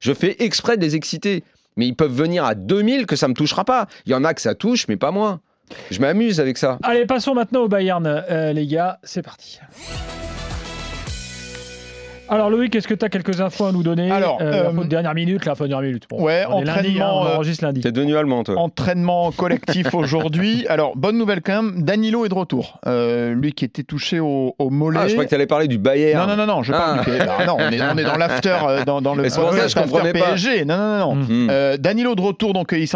Je 0.00 0.12
fais 0.12 0.36
exprès 0.44 0.76
de 0.76 0.82
les 0.82 0.96
exciter. 0.96 1.44
Mais 1.76 1.86
ils 1.86 1.94
peuvent 1.94 2.12
venir 2.12 2.44
à 2.44 2.54
2000 2.56 3.06
que 3.06 3.14
ça 3.14 3.28
me 3.28 3.34
touchera 3.34 3.64
pas. 3.64 3.86
Il 4.06 4.12
y 4.12 4.14
en 4.16 4.24
a 4.24 4.34
que 4.34 4.40
ça 4.40 4.54
touche, 4.56 4.88
mais 4.88 4.96
pas 4.96 5.12
moi. 5.12 5.40
Je 5.92 6.00
m'amuse 6.00 6.40
avec 6.40 6.58
ça. 6.58 6.78
Allez, 6.82 7.06
passons 7.06 7.34
maintenant 7.34 7.62
au 7.62 7.68
Bayern, 7.68 8.04
euh, 8.06 8.52
les 8.52 8.66
gars. 8.66 8.98
C'est 9.04 9.22
parti. 9.22 9.60
Alors 12.28 12.50
Loïc, 12.50 12.74
est-ce 12.74 12.88
que 12.88 12.94
tu 12.94 13.04
as 13.04 13.08
quelques 13.08 13.40
infos 13.40 13.66
à 13.66 13.72
nous 13.72 13.82
donner 13.84 14.10
Alors, 14.10 14.38
euh, 14.40 14.70
euh, 14.76 14.84
dernière 14.84 15.14
minute, 15.14 15.44
la 15.44 15.54
fin 15.54 15.64
de 15.64 15.68
dernière 15.70 15.86
minute. 15.88 16.04
Bon, 16.10 16.22
Ouais, 16.22 16.44
on 16.50 16.60
est 16.62 16.64
lundi, 16.64 16.78
entraînement, 17.00 17.04
hein, 17.04 17.22
on 17.22 17.26
euh, 17.26 17.34
enregistre 17.36 17.64
lundi. 17.64 17.80
T'es 17.82 17.92
devenu 17.92 18.16
allemand, 18.16 18.42
toi. 18.42 18.56
Entraînement 18.58 19.30
collectif 19.32 19.94
aujourd'hui. 19.94 20.66
Alors, 20.68 20.96
bonne 20.96 21.18
nouvelle 21.18 21.40
quand 21.40 21.62
même, 21.62 21.82
Danilo 21.82 22.24
est 22.24 22.28
de 22.28 22.34
retour. 22.34 22.80
Euh, 22.86 23.32
lui 23.34 23.52
qui 23.52 23.64
était 23.64 23.84
touché 23.84 24.18
au, 24.18 24.54
au 24.58 24.70
mollet. 24.70 24.98
Ah, 25.02 25.06
je 25.08 25.12
crois 25.12 25.24
que 25.24 25.28
tu 25.28 25.34
allais 25.36 25.46
parler 25.46 25.68
du 25.68 25.78
Bayern. 25.78 26.20
non, 26.28 26.36
non, 26.36 26.46
non, 26.46 26.54
non, 26.56 26.62
je 26.62 26.72
parle 26.72 26.98
Ah. 27.00 27.04
du 27.04 27.10
PSG. 27.10 27.26
Ah, 27.38 27.46
non, 27.46 27.56
on 27.60 27.70
est, 27.70 27.80
on 27.80 27.98
est 27.98 28.04
dans 28.04 28.16
l'after, 28.16 28.56
euh, 28.68 28.84
dans, 28.84 29.00
dans 29.00 29.14
le 29.14 29.28
ça 29.28 29.40
podcast 29.42 29.68
je 29.78 29.82
comprenais 29.82 30.12
pas. 30.12 30.30
PSG. 30.30 30.64
Non, 30.64 30.76
non, 30.76 30.98
non. 30.98 30.98
non. 30.98 31.14
Mm. 31.14 31.26
Hmm. 31.28 31.48
Euh, 31.50 31.76
Danilo 31.76 32.14
de 32.16 32.22
retour, 32.22 32.52
donc 32.54 32.72
il 32.72 32.88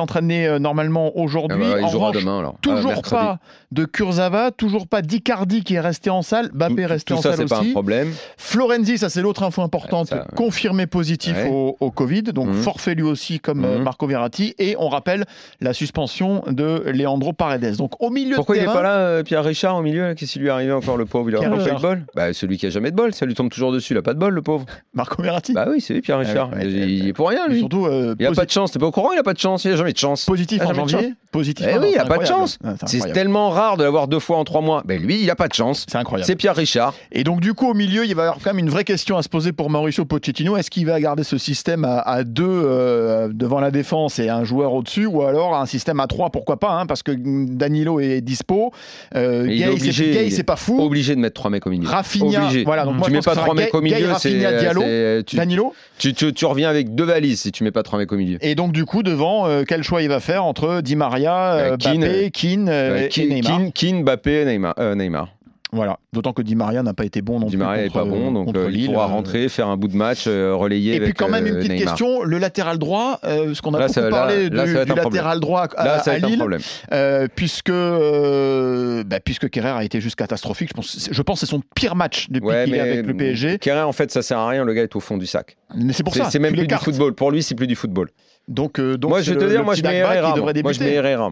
euh, 0.46 0.58
normalement 0.58 1.12
Ah 1.14 1.20
aujourd'hui. 1.20 1.58
bah, 1.60 1.76
il 1.78 1.84
en 1.84 1.88
jouera 1.88 2.08
revanche, 2.08 2.22
demain 2.24 2.38
alors. 2.40 2.54
Ah, 2.56 2.60
toujours 2.62 2.90
mercredi. 2.92 3.10
pas 3.10 3.38
de 3.70 3.84
Kurzawa, 3.84 4.50
toujours 4.50 4.88
pas 4.88 5.02
d'Icardi 5.02 5.62
qui 5.62 5.74
est 5.76 5.80
resté 5.80 6.10
en 6.10 6.22
salle, 6.22 6.50
Bappé 6.52 6.82
Tout, 6.82 6.88
resté 6.88 7.14
tout 7.14 7.18
en 7.18 7.22
ça, 7.22 7.30
salle 7.36 7.46
c'est 7.48 7.54
pas 7.54 7.58
un 7.58 7.60
aussi. 7.60 7.70
problème. 7.72 8.12
Florenzi, 8.36 8.98
ça 8.98 9.08
c'est 9.08 9.19
l'autre 9.20 9.42
info 9.42 9.62
importante, 9.62 10.08
Ça, 10.08 10.16
ouais. 10.16 10.22
confirmé 10.36 10.86
positif 10.86 11.36
Ouais. 11.36 11.48
au, 11.50 11.76
au 11.80 11.90
Covid, 11.90 12.22
donc 12.22 12.48
Mhm. 12.48 12.54
forfait 12.54 12.94
lui 12.94 13.02
aussi 13.02 13.40
comme 13.40 13.64
euh, 13.64 13.78
Mhm. 13.78 13.84
Marco 13.84 14.06
Verratti. 14.06 14.54
Et 14.58 14.76
on 14.78 14.88
rappelle 14.88 15.24
la 15.60 15.72
suspension 15.72 16.42
de 16.46 16.82
Leandro 16.86 17.32
Paredes. 17.32 17.76
Donc 17.76 18.00
au 18.02 18.10
milieu 18.10 18.36
Pourquoi 18.36 18.56
de 18.56 18.60
il 18.60 18.66
n'est 18.66 18.72
pas 18.72 18.82
là, 18.82 18.96
euh, 18.98 19.22
Pierre 19.22 19.44
Richard, 19.44 19.76
au 19.76 19.82
milieu 19.82 20.14
Qu'est-ce 20.14 20.32
qui 20.32 20.38
lui 20.38 20.48
est 20.48 20.50
arrivé 20.50 20.72
encore, 20.72 20.96
le 20.96 21.06
pauvre? 21.06 21.30
Il 21.30 21.36
a 21.36 21.40
pas 21.40 21.48
de 21.48 21.80
bol? 21.80 22.04
Bah, 22.14 22.32
celui 22.32 22.58
qui 22.58 22.66
a 22.66 22.70
jamais 22.70 22.90
de 22.90 22.96
bol, 22.96 23.12
ça 23.14 23.26
lui 23.26 23.34
tombe 23.34 23.50
toujours 23.50 23.72
dessus. 23.72 23.92
Il 23.94 23.96
a 23.98 24.02
pas 24.02 24.14
de 24.14 24.18
bol, 24.18 24.32
le 24.34 24.42
pauvre. 24.42 24.64
Marco 24.94 25.22
Verratti. 25.22 25.52
Bah 25.52 25.66
oui, 25.70 25.80
c'est 25.80 25.94
lui, 25.94 26.00
Pierre 26.00 26.18
Ouais, 26.18 26.24
Richard. 26.26 26.50
il, 26.54 26.58
ouais, 26.58 26.66
il 26.92 27.08
est 27.08 27.12
pour 27.12 27.28
rien, 27.28 27.46
lui. 27.48 27.60
surtout 27.60 27.86
euh, 27.86 28.14
Il 28.18 28.26
a 28.26 28.30
posi- 28.30 28.36
pas 28.36 28.44
de 28.46 28.50
chance. 28.50 28.72
T'es 28.72 28.78
pas 28.78 28.86
au 28.86 28.90
courant 28.90 29.12
Il 29.12 29.18
a 29.18 29.22
pas 29.22 29.32
de 29.34 29.38
chance. 29.38 29.64
Il 29.64 29.72
a 29.72 29.76
jamais 29.76 29.92
de 29.92 29.98
chance. 29.98 30.24
positif 30.24 30.60
Ah, 30.64 30.68
en 30.68 30.74
janvier, 30.74 31.14
positif. 31.32 31.66
Eh 31.68 31.78
oui, 31.78 31.86
il 31.88 31.92
c'est 31.94 31.98
a 32.00 32.04
pas 32.04 32.18
de 32.18 32.24
chance. 32.26 32.58
C'est 32.86 33.12
tellement 33.12 33.50
rare 33.50 33.76
de 33.76 33.84
l'avoir 33.84 34.08
deux 34.08 34.18
fois 34.20 34.38
en 34.38 34.44
trois 34.44 34.60
mois. 34.60 34.82
Ben 34.84 35.00
lui, 35.00 35.20
il 35.22 35.30
a 35.30 35.36
pas 35.36 35.48
de 35.48 35.54
chance. 35.54 35.86
C'est 35.88 35.98
incroyable. 35.98 36.26
C'est 36.26 36.36
Pierre 36.36 36.54
Richard. 36.56 36.94
Et 37.12 37.24
donc 37.24 37.40
du 37.40 37.54
coup 37.54 37.68
au 37.70 37.74
milieu, 37.74 38.04
il 38.04 38.14
va 38.14 38.22
y 38.22 38.26
avoir 38.26 38.38
quand 38.42 38.50
même 38.50 38.58
une 38.58 38.70
vraie 38.70 38.84
question 38.84 39.09
question 39.10 39.18
à 39.18 39.22
se 39.24 39.28
poser 39.28 39.50
pour 39.52 39.70
Mauricio 39.70 40.04
Pochettino. 40.04 40.56
Est-ce 40.56 40.70
qu'il 40.70 40.86
va 40.86 41.00
garder 41.00 41.24
ce 41.24 41.36
système 41.36 41.84
à, 41.84 41.98
à 41.98 42.22
deux 42.22 42.44
euh, 42.46 43.28
devant 43.32 43.58
la 43.58 43.72
défense 43.72 44.20
et 44.20 44.28
un 44.28 44.44
joueur 44.44 44.72
au-dessus, 44.72 45.04
ou 45.06 45.22
alors 45.22 45.56
un 45.56 45.66
système 45.66 45.98
à 45.98 46.06
trois, 46.06 46.30
pourquoi 46.30 46.58
pas, 46.60 46.70
hein, 46.78 46.86
parce 46.86 47.02
que 47.02 47.10
Danilo 47.12 47.98
est 47.98 48.20
dispo. 48.20 48.70
Euh, 49.16 49.46
Gay, 49.46 49.66
il 49.76 50.02
est 50.16 50.30
c'est 50.30 50.44
pas 50.44 50.54
fou. 50.54 50.80
Obligé 50.80 51.16
de 51.16 51.20
mettre 51.20 51.34
trois 51.34 51.50
mecs 51.50 51.66
au 51.66 51.70
milieu. 51.70 51.88
Rafinha, 51.88 52.44
Obligé. 52.44 52.62
voilà. 52.62 52.84
Donc 52.84 52.98
moi, 52.98 53.08
tu 53.08 53.12
mets 53.12 53.20
pas 53.20 53.34
trois 53.34 53.52
mecs 53.54 53.74
au 53.74 53.80
milieu, 53.80 54.06
Rafinha, 54.06 54.52
Diallo, 54.52 54.82
tu, 55.26 55.34
Danilo. 55.36 55.74
tu, 55.98 56.14
tu- 56.14 56.32
tu 56.32 56.44
reviens 56.46 56.68
avec 56.70 56.94
deux 56.94 57.02
valises 57.04 57.40
si 57.40 57.50
tu 57.50 57.64
mets 57.64 57.72
pas 57.72 57.82
trois 57.82 57.98
mecs 57.98 58.12
au 58.12 58.16
milieu. 58.16 58.38
Et 58.42 58.54
donc 58.54 58.70
du 58.70 58.84
coup 58.84 59.02
devant, 59.02 59.48
euh, 59.48 59.64
quel 59.66 59.82
choix 59.82 60.02
il 60.02 60.08
va 60.08 60.20
faire 60.20 60.44
entre 60.44 60.82
Di 60.82 60.94
Maria, 60.94 61.54
euh, 61.54 61.72
Euh, 61.72 61.76
Keane, 61.76 62.30
Keane 62.30 62.68
euh, 62.68 63.08
Keane, 63.08 63.28
Neymar? 63.28 63.60
Keane, 63.74 64.02
Mbappé, 64.02 64.44
Neymar. 64.44 64.74
euh, 64.78 64.94
Neymar. 64.94 65.30
Voilà. 65.72 65.98
D'autant 66.12 66.32
que 66.32 66.42
Di 66.42 66.56
Maria 66.56 66.82
n'a 66.82 66.94
pas 66.94 67.04
été 67.04 67.22
bon 67.22 67.38
non 67.38 67.46
Di 67.46 67.56
plus 67.56 67.64
Maria 67.64 67.84
n'est 67.84 67.90
pas 67.90 68.04
bon, 68.04 68.32
donc 68.32 68.46
contre 68.46 68.60
euh, 68.60 68.70
il 68.72 68.86
pourra 68.86 69.04
euh, 69.04 69.08
rentrer, 69.08 69.48
faire 69.48 69.68
un 69.68 69.76
bout 69.76 69.86
de 69.88 69.96
match, 69.96 70.24
euh, 70.26 70.54
relayer 70.54 70.96
Et 70.96 71.00
puis 71.00 71.12
quand 71.12 71.28
même 71.28 71.46
une 71.46 71.54
euh, 71.54 71.58
petite 71.58 71.70
Neymar. 71.72 71.88
question, 71.94 72.22
le 72.24 72.38
latéral 72.38 72.78
droit, 72.78 73.20
euh, 73.24 73.54
ce 73.54 73.62
qu'on 73.62 73.72
a 73.74 73.78
Là, 73.78 73.86
beaucoup 73.86 73.94
ça- 73.94 74.00
là- 74.02 74.10
parlé 74.10 74.50
là, 74.50 74.64
du, 74.64 74.74
latéral 74.94 75.38
droit 75.38 75.68
à, 75.76 75.84
Là, 75.84 75.98
ça 76.02 76.10
à 76.12 76.18
Lille, 76.18 76.38
problème. 76.38 76.60
euh, 76.92 77.28
puisque 77.34 77.70
euh, 77.70 79.04
bah, 79.04 79.20
puisque 79.20 79.48
Kerrer 79.50 79.68
a 79.70 79.84
été 79.84 80.00
juste 80.00 80.16
catastrophique. 80.16 80.70
Je 80.70 80.74
pense, 80.74 81.08
je 81.10 81.22
pense 81.22 81.40
que 81.40 81.46
c'est 81.46 81.50
son 81.50 81.62
pire 81.74 81.94
match 81.96 82.28
depuis 82.30 82.46
Ouais, 82.48 82.64
qu'il 82.64 82.74
est 82.74 82.80
avec 82.80 83.06
le 83.06 83.14
PSG. 83.16 83.58
Kerrer, 83.58 83.82
en 83.82 83.92
fait, 83.92 84.10
ça 84.10 84.22
sert 84.22 84.38
à 84.38 84.48
rien. 84.48 84.64
Le 84.64 84.72
gars 84.74 84.82
est 84.82 84.96
au 84.96 85.00
fond 85.00 85.16
du 85.16 85.26
sac. 85.26 85.56
Mais 85.74 85.92
c'est 85.92 86.02
pour 86.02 86.14
ça. 86.14 86.30
c'est 86.30 86.38
même 86.38 86.54
plus 86.54 86.66
du 86.66 86.74
football. 86.74 87.14
Pour 87.14 87.30
lui, 87.30 87.42
c'est 87.42 87.54
plus 87.54 87.66
du 87.66 87.76
football. 87.76 88.08
Donc, 88.48 88.80
euh, 88.80 88.96
donc 88.96 89.10
moi, 89.10 89.20
je 89.22 89.32
vais 89.32 89.38
te 89.38 89.44
dire, 89.44 89.62
moi, 89.64 89.74
je 89.74 89.82
mets 89.82 89.96
Herrera. 89.96 90.32
devrait 90.34 90.54
Moi, 90.62 90.72
je 90.72 90.80
mets. 90.80 90.94
Herrera. 90.94 91.30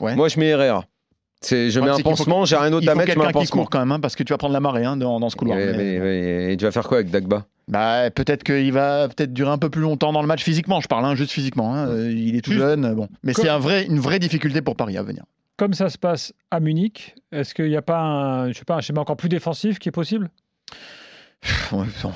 Moi, 0.00 0.28
je 0.28 0.38
mets 0.40 0.46
Herrera. 0.48 0.84
C'est, 1.40 1.70
je 1.70 1.78
mets 1.80 1.88
un 1.90 1.98
pansement, 2.00 2.44
j'ai 2.44 2.56
rien 2.56 2.70
d'autre 2.70 2.88
à 2.88 2.94
mettre, 2.96 3.12
je 3.12 3.18
mets 3.18 3.24
un 3.24 3.26
quelqu'un 3.28 3.40
qui 3.40 3.46
pansement. 3.46 3.62
court 3.62 3.70
quand 3.70 3.78
même, 3.78 3.92
hein, 3.92 4.00
parce 4.00 4.16
que 4.16 4.22
tu 4.24 4.32
vas 4.32 4.38
prendre 4.38 4.54
la 4.54 4.60
marée 4.60 4.84
hein, 4.84 4.96
dans, 4.96 5.20
dans 5.20 5.30
ce 5.30 5.36
couloir. 5.36 5.56
Mais- 5.56 5.66
Mais- 5.66 5.72
mais- 5.76 5.98
mais- 6.00 6.52
et 6.52 6.56
tu 6.56 6.64
vas 6.64 6.72
faire 6.72 6.86
quoi 6.88 6.98
avec 6.98 7.10
Dagba? 7.10 7.46
Bah, 7.68 8.10
peut-être 8.10 8.42
qu'il 8.42 8.72
va 8.72 9.08
peut-être 9.08 9.32
durer 9.32 9.50
un 9.50 9.58
peu 9.58 9.68
plus 9.70 9.82
longtemps 9.82 10.12
dans 10.12 10.22
le 10.22 10.26
match 10.26 10.42
physiquement. 10.42 10.80
Je 10.80 10.88
parle 10.88 11.04
hein, 11.04 11.14
juste 11.14 11.30
physiquement. 11.32 11.74
hein. 11.74 11.86
Euh, 11.88 12.10
Il 12.10 12.34
est 12.34 12.40
tout 12.40 12.50
Juste- 12.52 12.62
jeune. 12.64 12.94
Bon, 12.94 13.08
mais 13.22 13.34
Comme- 13.34 13.44
c'est 13.44 13.50
un 13.50 13.58
vrai, 13.58 13.84
une 13.86 14.00
vraie 14.00 14.18
difficulté 14.18 14.62
pour 14.62 14.74
Paris 14.74 14.96
à 14.96 15.02
venir. 15.02 15.22
Comme 15.58 15.74
ça 15.74 15.88
se 15.90 15.98
passe 15.98 16.32
à 16.50 16.60
Munich, 16.60 17.14
est-ce 17.30 17.52
qu'il 17.54 17.66
n'y 17.68 17.76
a 17.76 17.82
pas 17.82 18.00
un, 18.00 18.48
je 18.52 18.58
sais 18.58 18.64
pas, 18.64 18.76
un 18.76 18.80
schéma 18.80 19.00
encore 19.02 19.16
plus 19.16 19.28
défensif 19.28 19.78
qui 19.78 19.88
est 19.90 19.92
possible? 19.92 20.30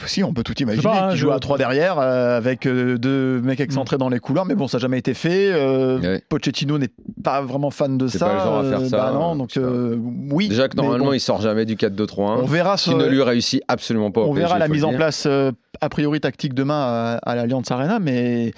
Si, 0.06 0.24
on 0.24 0.32
peut 0.34 0.42
tout 0.42 0.60
imaginer. 0.60 0.82
pas, 0.82 1.06
hein, 1.06 1.10
qui 1.10 1.16
je- 1.16 1.20
joue 1.22 1.30
à 1.30 1.38
3 1.38 1.56
derrière 1.58 1.98
euh, 1.98 2.36
avec 2.36 2.66
euh, 2.66 2.98
deux 2.98 3.40
mecs 3.40 3.60
excentrés 3.60 3.96
dans 3.98 4.08
les 4.08 4.18
couloirs, 4.18 4.44
mais 4.46 4.54
bon, 4.54 4.66
ça 4.68 4.78
n'a 4.78 4.82
jamais 4.82 4.98
été 4.98 5.14
fait. 5.14 5.52
Euh, 5.52 5.98
Ouais. 6.00 6.22
Pochettino 6.28 6.78
n'est 6.78 6.90
pas 7.22 7.40
vraiment 7.42 7.70
fan 7.70 7.98
de 7.98 8.08
ça. 8.08 8.26
pas 8.26 8.32
le 8.34 8.38
genre 8.40 8.58
à 8.58 8.64
faire 8.64 8.86
ça, 8.88 8.96
bah 8.96 9.10
non, 9.12 9.36
donc 9.36 9.50
je 9.54 9.60
sais 9.60 9.66
pas. 9.66 10.02
oui. 10.34 10.48
Déjà 10.48 10.68
que 10.68 10.76
normalement, 10.76 11.06
bon, 11.06 11.12
il 11.12 11.20
sort 11.20 11.40
jamais 11.40 11.64
du 11.64 11.76
4-2-3-1. 11.76 12.40
on 12.42 12.46
verra, 12.46 12.76
Qui 12.76 12.94
ne 12.94 13.06
lui 13.06 13.22
réussit 13.22 13.62
absolument 13.68 14.10
pas. 14.10 14.22
au 14.22 14.28
on 14.28 14.32
verra 14.32 14.58
la 14.58 14.68
mise 14.68 14.84
en 14.84 14.92
place 14.94 15.24
euh, 15.26 15.52
a 15.80 15.88
priori 15.88 16.20
tactique 16.20 16.54
demain 16.54 16.80
à, 16.82 17.18
à 17.22 17.34
l'Allianz 17.36 17.70
Arena, 17.70 17.98
mais 18.00 18.52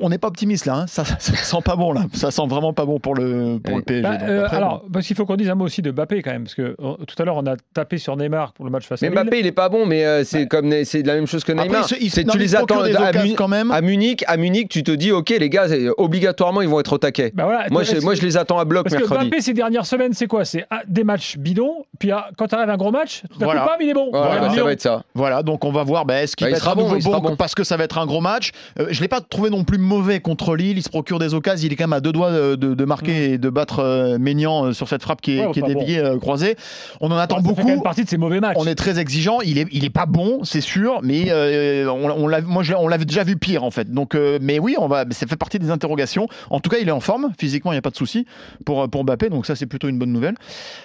on 0.00 0.08
n'est 0.08 0.18
pas 0.18 0.28
optimiste 0.28 0.64
là. 0.66 0.74
hein. 0.74 0.84
Ça, 0.86 1.04
ça 1.04 1.34
sent 1.36 1.56
pas 1.64 1.76
bon 1.76 1.92
là. 1.92 2.04
Ça 2.14 2.30
sent 2.30 2.46
vraiment 2.48 2.72
pas 2.72 2.84
bon 2.86 2.98
pour 2.98 3.14
le 3.14 3.58
pour 3.62 3.74
Oui. 3.74 3.80
le 3.80 3.84
PSG. 3.84 4.02
Bah, 4.02 4.18
euh, 4.22 4.44
après, 4.44 4.56
Alors, 4.56 4.84
parce 4.92 5.06
qu'il 5.06 5.14
faut 5.16 5.26
qu'on 5.26 5.36
dise 5.36 5.50
un 5.50 5.54
mot 5.54 5.66
aussi 5.66 5.82
de 5.82 5.90
Mbappé 5.90 6.22
quand 6.22 6.30
même, 6.32 6.44
parce 6.44 6.54
que 6.54 6.62
euh, 6.80 6.94
tout 7.06 7.20
à 7.20 7.24
l'heure 7.24 7.36
on 7.36 7.46
a 7.46 7.56
tapé 7.74 7.98
sur 7.98 8.16
Neymar 8.16 8.52
pour 8.54 8.64
le 8.64 8.70
match 8.70 8.86
face 8.86 9.02
Mais 9.02 9.08
à 9.08 9.10
Lille. 9.10 9.20
Mbappé, 9.20 9.40
il 9.40 9.46
est 9.46 9.52
pas 9.52 9.68
bon, 9.68 9.84
mais 9.86 10.04
euh, 10.04 10.24
c'est 10.24 10.46
comme 10.46 10.66
Ne- 10.68 10.84
c'est 10.84 11.02
la 11.02 11.14
même 11.14 11.26
chose 11.26 11.44
que 11.44 11.52
bon. 11.52 11.58
Après, 11.58 11.68
Neymar. 11.68 11.86
il 12.00 12.10
se- 12.10 12.20
il 12.20 12.26
non, 12.26 12.32
tu 12.32 12.38
mais 12.38 12.44
il 12.44 12.46
les 12.48 12.56
attends 12.56 12.82
des 12.82 12.96
à, 12.96 13.08
occasions 13.10 13.30
Mu- 13.30 13.34
quand 13.36 13.48
même. 13.48 13.70
à 13.70 13.80
Munich. 13.82 14.24
À 14.26 14.36
Munich, 14.38 14.68
tu 14.70 14.82
te 14.82 14.90
dis, 14.92 15.12
ok, 15.12 15.28
les 15.30 15.50
gars, 15.50 15.66
obligatoirement, 15.98 16.62
ils 16.62 16.68
vont 16.68 16.80
être 16.80 16.92
au 16.94 16.98
taquet. 16.98 17.32
Bah 17.34 17.44
voilà, 17.44 17.66
Moi, 17.70 17.82
je, 17.82 17.92
est-ce- 17.96 18.04
moi, 18.04 18.14
je 18.14 18.22
les 18.22 18.36
attends 18.36 18.58
à 18.58 18.64
bloc 18.64 18.84
Parce 18.84 18.94
que 18.96 19.00
mercredi. 19.00 19.26
Mbappé, 19.28 19.42
ces 19.42 19.52
dernières 19.54 19.86
semaines, 19.86 20.12
c'est 20.14 20.26
quoi? 20.26 20.44
C'est 20.44 20.64
ah, 20.70 20.82
des 20.88 21.04
matchs 21.04 21.36
bidons, 21.36 21.84
puis 21.98 22.10
ah, 22.12 22.28
quand 22.38 22.52
arrive 22.54 22.70
un 22.70 22.76
gros 22.76 22.90
match, 22.92 23.22
à 23.40 23.44
Voilà. 23.44 23.60
coup, 23.62 23.66
bam, 23.68 23.76
il 23.80 23.88
est 23.90 23.94
bon. 23.94 24.08
Voilà, 24.10 24.38
Voilà, 24.38 24.54
ça 24.54 24.64
va 24.64 24.72
être 24.72 24.80
ça. 24.80 25.02
Voilà, 25.14 25.42
donc 25.42 25.64
on 25.64 25.72
va 25.72 25.82
voir 25.82 26.04
bah, 26.06 26.22
est-ce 26.22 26.36
qu'il 26.36 26.48
Bah, 26.50 26.56
sera 26.56 26.74
bon. 26.74 27.36
parce 27.36 27.54
que 27.54 27.64
ça 27.64 27.76
va 27.76 27.84
être 27.84 27.98
un 27.98 28.06
gros 28.06 28.20
match? 28.20 28.52
Euh, 28.80 28.86
je 28.90 29.00
l'ai 29.00 29.08
pas 29.08 29.20
trouvé 29.20 29.50
non 29.50 29.64
plus 29.66 29.78
mauvais 29.78 30.20
contre 30.20 30.56
Lille. 30.56 30.78
Il 30.78 30.82
se 30.82 30.88
procure 30.88 31.18
des 31.18 31.34
occasions. 31.34 31.66
Il 31.66 31.72
est 31.72 31.76
quand 31.76 31.84
même 31.84 31.92
à 31.92 32.00
deux 32.00 32.12
doigts 32.12 32.30
de, 32.32 32.54
de- 32.54 32.84
marquer 32.86 33.32
et 33.32 33.38
de 33.38 33.50
battre 33.50 33.80
euh, 33.80 34.16
Maignan 34.18 34.66
euh, 34.66 34.72
sur 34.72 34.88
cette 34.88 35.02
frappe 35.02 35.20
qui 35.20 35.36
est, 35.38 35.44
Ouais, 35.46 35.52
qui 35.52 35.58
est 35.58 35.62
enfin, 35.64 35.72
bon. 35.74 35.80
déviée 35.80 35.98
euh, 35.98 36.18
croisée. 36.18 36.56
On 37.00 37.10
en 37.10 37.16
attend 37.16 37.36
Ça 37.36 37.42
fait 37.42 37.48
quand 37.48 37.56
même 37.64 37.66
beaucoup. 37.74 37.82
partie 37.82 38.04
de 38.04 38.08
ces 38.08 38.16
mauvais 38.16 38.40
matchs. 38.40 38.56
On 38.58 38.66
est 38.66 38.74
très 38.76 38.98
exigeant. 38.98 39.40
Il 39.42 39.58
est, 39.58 39.66
il 39.72 39.84
est 39.84 39.90
pas 39.90 40.06
bon, 40.06 40.40
c'est 40.44 40.60
sûr, 40.62 41.00
mais 41.02 41.26
euh, 41.30 41.90
on, 41.90 42.10
on 42.10 42.28
l'a, 42.28 42.40
moi, 42.40 42.62
je 42.62 42.72
on 42.74 42.88
l'avait 42.88 43.04
déjà 43.04 43.24
vu 43.24 43.36
pire 43.36 43.64
en 43.64 43.70
fait. 43.70 43.90
Donc, 43.90 44.14
euh, 44.14 44.38
mais 44.40 44.58
oui, 44.58 44.76
on 44.78 44.86
va, 44.88 45.04
ça 45.10 45.26
fait 45.26 45.36
partie 45.36 45.58
des 45.58 45.70
interrogations. 45.70 46.28
En 46.50 46.60
tout 46.60 46.70
cas, 46.70 46.78
il 46.80 46.88
est 46.88 46.92
en 46.92 47.00
forme 47.00 47.32
physiquement, 47.38 47.72
il 47.72 47.74
n'y 47.74 47.78
a 47.78 47.82
pas 47.82 47.90
de 47.90 47.96
souci 47.96 48.24
pour 48.64 48.88
pour 48.88 49.04
Mbappé. 49.04 49.28
Donc 49.30 49.46
ça, 49.46 49.56
c'est 49.56 49.66
plutôt 49.66 49.88
une 49.88 49.98
bonne 49.98 50.12
nouvelle. 50.12 50.36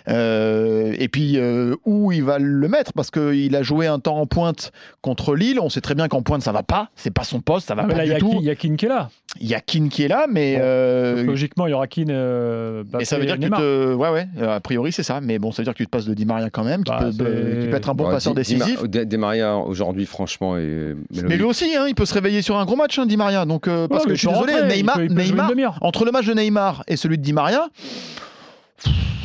Euh, 0.08 0.96
et 0.98 1.08
puis 1.08 1.38
euh, 1.38 1.76
où 1.86 2.12
il 2.12 2.24
va 2.24 2.40
le 2.40 2.68
mettre? 2.68 2.94
Parce 2.94 3.12
qu'il 3.12 3.56
a 3.56 3.62
joué 3.64 3.88
un 3.88 4.00
temps 4.00 4.18
en 4.18 4.26
pointe 4.26 4.72
contre 5.02 5.36
Lille. 5.36 5.60
On 5.60 5.70
sait 5.70 5.82
très 5.82 5.96
bien 5.96 6.08
qu'en 6.08 6.22
pointe 6.22 6.42
ça 6.42 6.52
va 6.52 6.64
pas. 6.64 6.90
C'est 6.96 7.12
pas 7.14 7.24
son 7.24 7.40
poste, 7.42 7.68
ça 7.68 7.76
va 7.76 7.84
Ah, 7.86 7.88
pas 7.88 7.98
là, 7.98 8.06
y 8.06 8.10
du 8.10 8.14
a 8.16 8.20
tout. 8.20 8.30
Keane- 8.32 8.40
il 8.42 8.46
y 8.46 8.50
a 8.50 8.56
Qui 8.78 8.86
est 8.86 8.90
là. 8.90 9.10
Il 9.40 9.48
y 9.48 9.56
a 9.56 9.60
Keane 9.62 9.90
qui 9.90 10.04
est 10.04 10.08
là, 10.08 10.26
mais. 10.30 10.56
Bon. 10.56 10.62
euh, 10.64 11.24
logiquement, 11.24 11.68
il 11.68 11.72
y 11.72 11.74
aura 11.74 11.88
Keane. 11.88 12.10
euh, 12.10 12.84
mais 12.94 13.06
ça 13.06 13.18
veut 13.18 13.26
dire 13.26 13.38
que 13.38 13.44
tu 13.44 13.50
te. 13.50 13.94
Ouais, 13.94 14.10
ouais, 14.10 14.28
euh, 14.40 14.56
a 14.56 14.60
priori 14.60 14.92
c'est 14.92 15.04
ça. 15.04 15.22
Mais 15.22 15.40
bon, 15.40 15.52
ça 15.52 15.62
veut 15.62 15.66
dire 15.66 15.74
que 15.74 15.78
tu 15.78 15.86
te 15.86 15.90
passes 15.90 16.06
de 16.06 16.14
Di 16.14 16.26
Maria 16.26 16.50
quand 16.50 16.64
même, 16.64 16.84
qui, 16.84 16.92
Bah, 16.92 17.00
peut, 17.02 17.12
c'est- 17.12 17.24
de- 17.24 17.62
qui 17.64 17.68
peut 17.70 17.78
être 17.78 17.90
un 17.90 17.94
bon 17.94 18.06
Ouais, 18.06 18.12
passeur 18.12 18.34
Di- 18.34 18.38
décisif. 18.42 18.84
Di- 18.84 19.06
Di 19.06 19.18
Maria, 19.18 19.56
aujourd'hui, 19.58 20.06
franchement. 20.06 20.58
est- 20.58 20.96
Mais 21.24 21.38
lui 21.38 21.44
aussi, 21.44 21.76
hein, 21.76 21.86
il 21.88 21.96
peut 21.96 22.06
se 22.06 22.14
réveiller 22.14 22.42
sur 22.42 22.58
un 22.58 22.66
gros 22.66 22.76
match, 22.76 22.98
hein, 23.00 23.06
Di 23.06 23.18
Maria. 23.18 23.46
Donc, 23.46 23.68
euh, 23.68 23.88
parce 23.88 24.04
Ouais, 24.04 24.10
que 24.10 24.16
je 24.16 24.20
suis 24.20 24.28
il 24.28 24.34
désolé, 24.34 24.54
rentrer, 24.54 24.68
il 24.70 24.76
Neymar, 24.78 24.96
peut- 24.98 25.04
il 25.06 25.16
peut 25.16 25.22
Neymar 25.22 25.50
demi-heure. 25.50 25.78
entre 25.82 26.06
le 26.06 26.12
match 26.12 26.26
de 26.28 26.34
Neymar 26.34 26.84
et 26.88 26.96
celui 26.98 27.18
de 27.18 27.24
Di 27.24 27.34
Maria, 27.34 27.68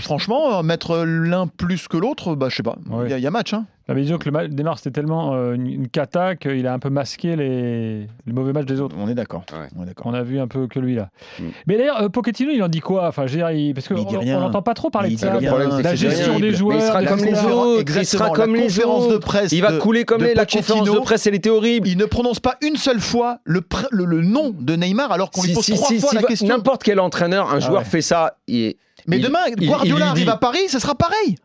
franchement, 0.00 0.62
mettre 0.62 1.04
l'un 1.04 1.46
plus 1.46 1.88
que 1.88 1.96
l'autre, 1.96 2.34
bah, 2.34 2.48
je 2.50 2.56
sais 2.56 2.62
pas. 2.62 2.76
Il 2.86 2.92
Ouais. 2.92 3.10
y, 3.10 3.12
a- 3.12 3.18
il 3.18 3.24
y 3.24 3.26
a 3.26 3.30
match. 3.30 3.52
Hein. 3.54 3.66
Ah, 3.88 3.94
mais 3.94 4.02
disons 4.02 4.18
que 4.18 4.24
le 4.24 4.32
match 4.32 4.50
Neymar, 4.50 4.78
c'était 4.78 4.90
tellement 4.90 5.34
euh, 5.34 5.54
une, 5.54 5.68
une 5.68 5.88
cata 5.88 6.34
qu'il 6.34 6.66
a 6.66 6.72
un 6.72 6.80
peu 6.80 6.90
masqué 6.90 7.36
les, 7.36 8.00
les 8.26 8.32
mauvais 8.32 8.52
matchs 8.52 8.66
des 8.66 8.80
autres. 8.80 8.96
On 8.98 9.08
est 9.08 9.14
d'accord. 9.14 9.44
Ouais. 9.52 9.68
On. 10.04 10.10
On 10.10 10.12
a 10.12 10.22
vu 10.24 10.40
un 10.40 10.48
peu 10.48 10.66
que 10.66 10.80
lui 10.80 10.96
là. 10.96 11.10
Mm. 11.38 11.44
Mais 11.68 11.76
d'ailleurs, 11.78 12.02
euh, 12.02 12.08
Pochettino, 12.08 12.50
il 12.52 12.60
en 12.64 12.68
dit 12.68 12.80
quoi? 12.80 13.06
Enfin, 13.06 13.26
je 13.26 13.32
veux 13.32 13.38
dire, 13.38 13.50
il- 13.52 13.74
parce 13.74 13.88
Mais 13.90 14.00
il 14.00 14.06
dit 14.06 14.14
qu'on 14.32 14.40
n'entend 14.40 14.62
pas 14.62 14.74
trop 14.74 14.90
parler 14.90 15.10
Mais 15.10 15.14
de 15.14 15.20
il 15.20 15.38
dit 15.38 15.44
ça. 15.46 15.50
problème, 15.52 15.80
la 15.82 15.94
gestion 15.94 16.24
terrible. 16.24 16.40
des 16.42 16.50
Mais 16.50 16.56
joueurs. 16.56 16.76
il 16.78 16.82
sera 16.82 17.04
comme 17.04 17.20
les 17.24 17.34
joueurs. 17.36 17.58
autres. 17.68 17.96
il 17.98 18.06
sera 18.06 18.30
comme 18.30 18.54
la 18.54 18.60
les 18.60 18.66
conférence 18.66 19.08
de 19.08 19.14
autres. 19.14 19.26
presse. 19.26 19.52
Il 19.52 19.62
va 19.62 19.70
de- 19.72 19.78
couler 19.78 20.04
comme 20.04 20.20
de 20.20 20.24
les. 20.26 20.34
La 20.34 20.46
conférence 20.46 20.90
de 20.90 20.98
presse, 20.98 21.26
elle 21.28 21.34
était 21.36 21.50
horrible. 21.50 21.86
Il 21.86 21.96
ne 21.96 22.06
prononce 22.06 22.40
pas 22.40 22.56
une 22.62 22.74
seule 22.76 23.00
fois 23.00 23.38
le, 23.44 23.60
pr- 23.60 23.86
le, 23.92 24.04
le 24.04 24.20
nom 24.20 24.50
de 24.58 24.74
Neymar 24.74 25.12
alors 25.12 25.30
qu'on 25.30 25.42
lui 25.42 25.50
Si- 25.50 25.54
pose 25.54 25.64
si- 25.64 25.74
trois 25.74 25.88
si- 25.88 26.00
fois 26.00 26.10
si 26.10 26.16
la 26.16 26.22
question. 26.22 26.48
N'importe 26.48 26.82
quel 26.82 26.98
entraîneur, 26.98 27.52
un 27.52 27.60
joueur 27.60 27.82
ouais. 27.82 27.84
fait 27.84 28.02
ça. 28.02 28.36
il- 28.48 28.74
Mais 29.06 29.18
il- 29.18 29.22
demain, 29.22 29.40
Guardiola 29.56 30.08
arrive 30.10 30.28
à 30.28 30.36
Paris, 30.36 30.68
ce 30.68 30.78
sera 30.78 30.94
pareil. 30.94 31.36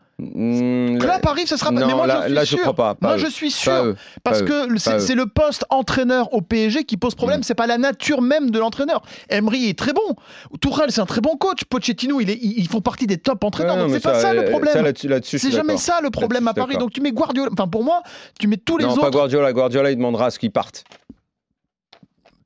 Klopp 1.00 1.26
arrive, 1.26 1.46
ce 1.48 1.56
sera 1.56 1.70
non, 1.72 1.80
pareil. 1.80 1.92
Mais 1.92 1.96
moi, 1.96 2.06
là, 2.06 2.20
je 2.22 2.26
suis 2.26 2.34
là, 2.34 2.44
sûr. 2.44 2.58
je 2.58 2.62
crois 2.62 2.74
pas. 2.74 2.94
pas 2.94 3.08
Moi, 3.08 3.16
eux. 3.16 3.18
je 3.18 3.26
suis 3.26 3.48
Pas 3.48 3.54
sûr. 3.56 3.94
Parce 4.22 4.40
Pas 4.40 4.46
que 4.46 4.76
c'est 4.78 5.08
Pas 5.08 5.14
le 5.14 5.26
poste 5.26 5.64
entraîneur 5.70 6.32
au 6.32 6.42
PSG 6.42 6.84
qui 6.84 6.96
pose 6.96 7.14
problème, 7.16 7.40
Mm. 7.40 7.42
c'est 7.42 7.54
pas 7.56 7.66
la 7.66 7.78
nature 7.78 8.22
même 8.22 8.50
de 8.50 8.58
l'entraîneur. 8.58 9.02
Emery 9.30 9.68
est 9.68 9.78
très 9.78 9.92
bon, 9.92 10.14
Tourelle 10.60 10.92
c'est 10.92 11.00
un 11.00 11.06
très 11.06 11.20
bon 11.20 11.36
coach, 11.36 11.64
Pochettino 11.64 12.20
il 12.20 12.30
est, 12.30 12.38
ils 12.40 12.68
font 12.68 12.80
partie 12.80 13.06
des 13.06 13.16
top 13.18 13.42
entraîneurs, 13.42 13.74
Ouais, 13.76 13.80
non, 13.82 13.86
donc 13.88 13.94
c'est 13.96 14.02
pas 14.02 14.14
ça 14.20 14.32
le 14.32 14.40
euh, 14.44 14.50
problème. 14.50 14.72
ça, 14.74 14.82
là-dessus, 14.82 15.08
je 15.08 15.42
c'est 15.42 15.50
jamais 15.50 15.76
ça 15.76 15.98
le 16.02 16.10
problème 16.10 16.46
à 16.46 16.54
Paris. 16.54 16.76
Donc 16.76 16.92
tu 16.92 17.00
mets 17.00 17.12
Guardiola, 17.12 17.50
enfin 17.52 17.66
pour 17.66 17.82
moi, 17.82 18.02
tu 18.38 18.46
mets 18.46 18.58
tous 18.58 18.78
les 18.78 18.84
non, 18.84 18.94
pas 18.94 19.02
autres. 19.08 19.10
Guardiola. 19.10 19.52
Guardiola, 19.52 19.90
il 19.90 19.96
demandera 19.96 20.26
à 20.26 20.30
ce 20.30 20.38
qu'ils 20.38 20.52
partent. 20.52 20.84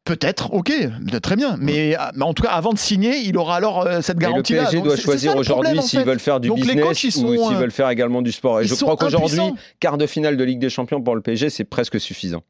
Peut-être, 0.06 0.52
ok, 0.54 0.72
très 1.20 1.34
bien. 1.36 1.56
Mais, 1.60 1.94
ah, 1.98 2.12
mais 2.14 2.22
en 2.24 2.32
tout 2.32 2.44
cas, 2.44 2.50
avant 2.50 2.72
de 2.72 2.78
signer, 2.78 3.18
il 3.24 3.36
aura 3.36 3.56
alors 3.56 3.84
euh, 3.86 4.00
cette 4.00 4.22
Et 4.22 4.26
le. 4.26 4.42
PSG 4.42 4.76
Donc, 4.76 4.84
doit 4.86 4.96
choisir 4.96 5.36
aujourd'hui 5.36 5.78
en 5.78 5.82
s'ils 5.82 5.98
fait. 5.98 6.04
veulent 6.06 6.20
faire 6.20 6.38
du 6.40 6.46
Donc, 6.48 6.58
business 6.58 6.84
coachs, 6.84 7.04
ou 7.04 7.10
s'ils 7.10 7.26
euh, 7.26 7.58
veulent 7.58 7.70
faire 7.72 7.90
également 7.90 8.22
du 8.22 8.30
sport. 8.32 8.60
Et 8.60 8.64
ils 8.64 8.68
je 8.68 8.74
crois 8.76 8.96
qu'aujourd'hui, 8.96 9.40
quart 9.80 9.98
de 9.98 10.06
finale 10.06 10.36
de 10.36 10.44
Ligue 10.44 10.60
des 10.60 10.70
Champions 10.70 11.02
pour 11.02 11.16
le 11.16 11.20
PSG, 11.22 11.50
c'est 11.50 11.64
presque 11.64 12.00
suffisant 12.00 12.42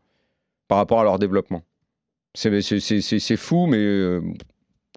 par 0.69 0.79
rapport 0.79 1.01
à 1.01 1.05
leur 1.05 1.19
développement. 1.19 1.63
C'est 2.35 2.61
c'est- 2.61 2.79
c'est- 2.81 3.01
c'est- 3.01 3.19
c'est 3.19 3.37
fou, 3.39 3.67
mais 3.67 3.79
euh, 3.79 4.21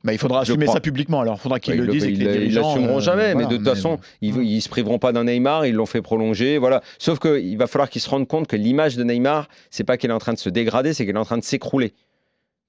Bah, 0.04 0.12
il 0.12 0.18
faudra 0.20 0.42
assumer 0.42 0.68
ça 0.68 0.82
publiquement. 0.82 1.22
Alors, 1.22 1.36
il 1.38 1.42
faudra 1.42 1.60
qu'ils 1.62 1.76
ils 1.76 1.82
le 1.82 1.88
disent 1.94 2.04
ils 2.06 2.18
dirigeants. 2.18 2.68
l'assumeront 2.76 3.00
jamais. 3.00 3.36
mais 3.36 3.46
de 3.46 3.56
toute 3.56 3.66
façon, 3.66 4.00
ils, 4.22 4.36
ils 4.44 4.62
se 4.62 4.68
priveront 4.68 5.00
pas 5.00 5.14
d'un 5.14 5.24
Neymar. 5.24 5.66
Ils 5.66 5.76
l'ont 5.76 5.86
fait 5.86 6.02
prolonger. 6.02 6.58
Voilà. 6.58 6.82
Sauf 6.98 7.20
qu'il 7.20 7.58
va 7.58 7.68
falloir 7.68 7.90
qu'ils 7.90 8.02
se 8.02 8.10
rendent 8.10 8.28
compte 8.28 8.48
que 8.48 8.58
l'image 8.58 8.98
de 8.98 9.04
Neymar, 9.06 9.48
c'est 9.70 9.86
pas 9.86 9.96
qu'elle 9.98 10.12
est 10.12 10.14
en 10.14 10.20
train 10.20 10.34
de 10.34 10.38
se 10.40 10.50
dégrader, 10.50 10.94
c'est 10.94 11.06
qu'elle 11.06 11.16
est 11.16 11.20
en 11.20 11.24
train 11.26 11.38
de 11.38 11.44
s'écrouler. 11.44 11.94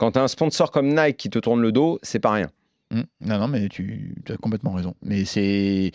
Quand 0.01 0.13
tu 0.13 0.19
as 0.19 0.23
un 0.23 0.29
sponsor 0.29 0.71
comme 0.71 0.89
Nike 0.89 1.19
qui 1.19 1.29
te 1.31 1.39
tourne 1.39 1.61
le 1.61 1.73
dos, 1.73 1.99
c'est 2.03 2.21
pas 2.21 2.31
rien. 2.33 2.47
Hum, 2.93 3.05
Non, 3.21 3.39
non, 3.39 3.49
mais 3.49 3.69
tu, 3.69 4.15
tu 4.25 4.33
as 4.33 4.37
complètement 4.39 4.73
raison. 4.73 4.95
Mais 5.05 5.27
c'est, 5.27 5.93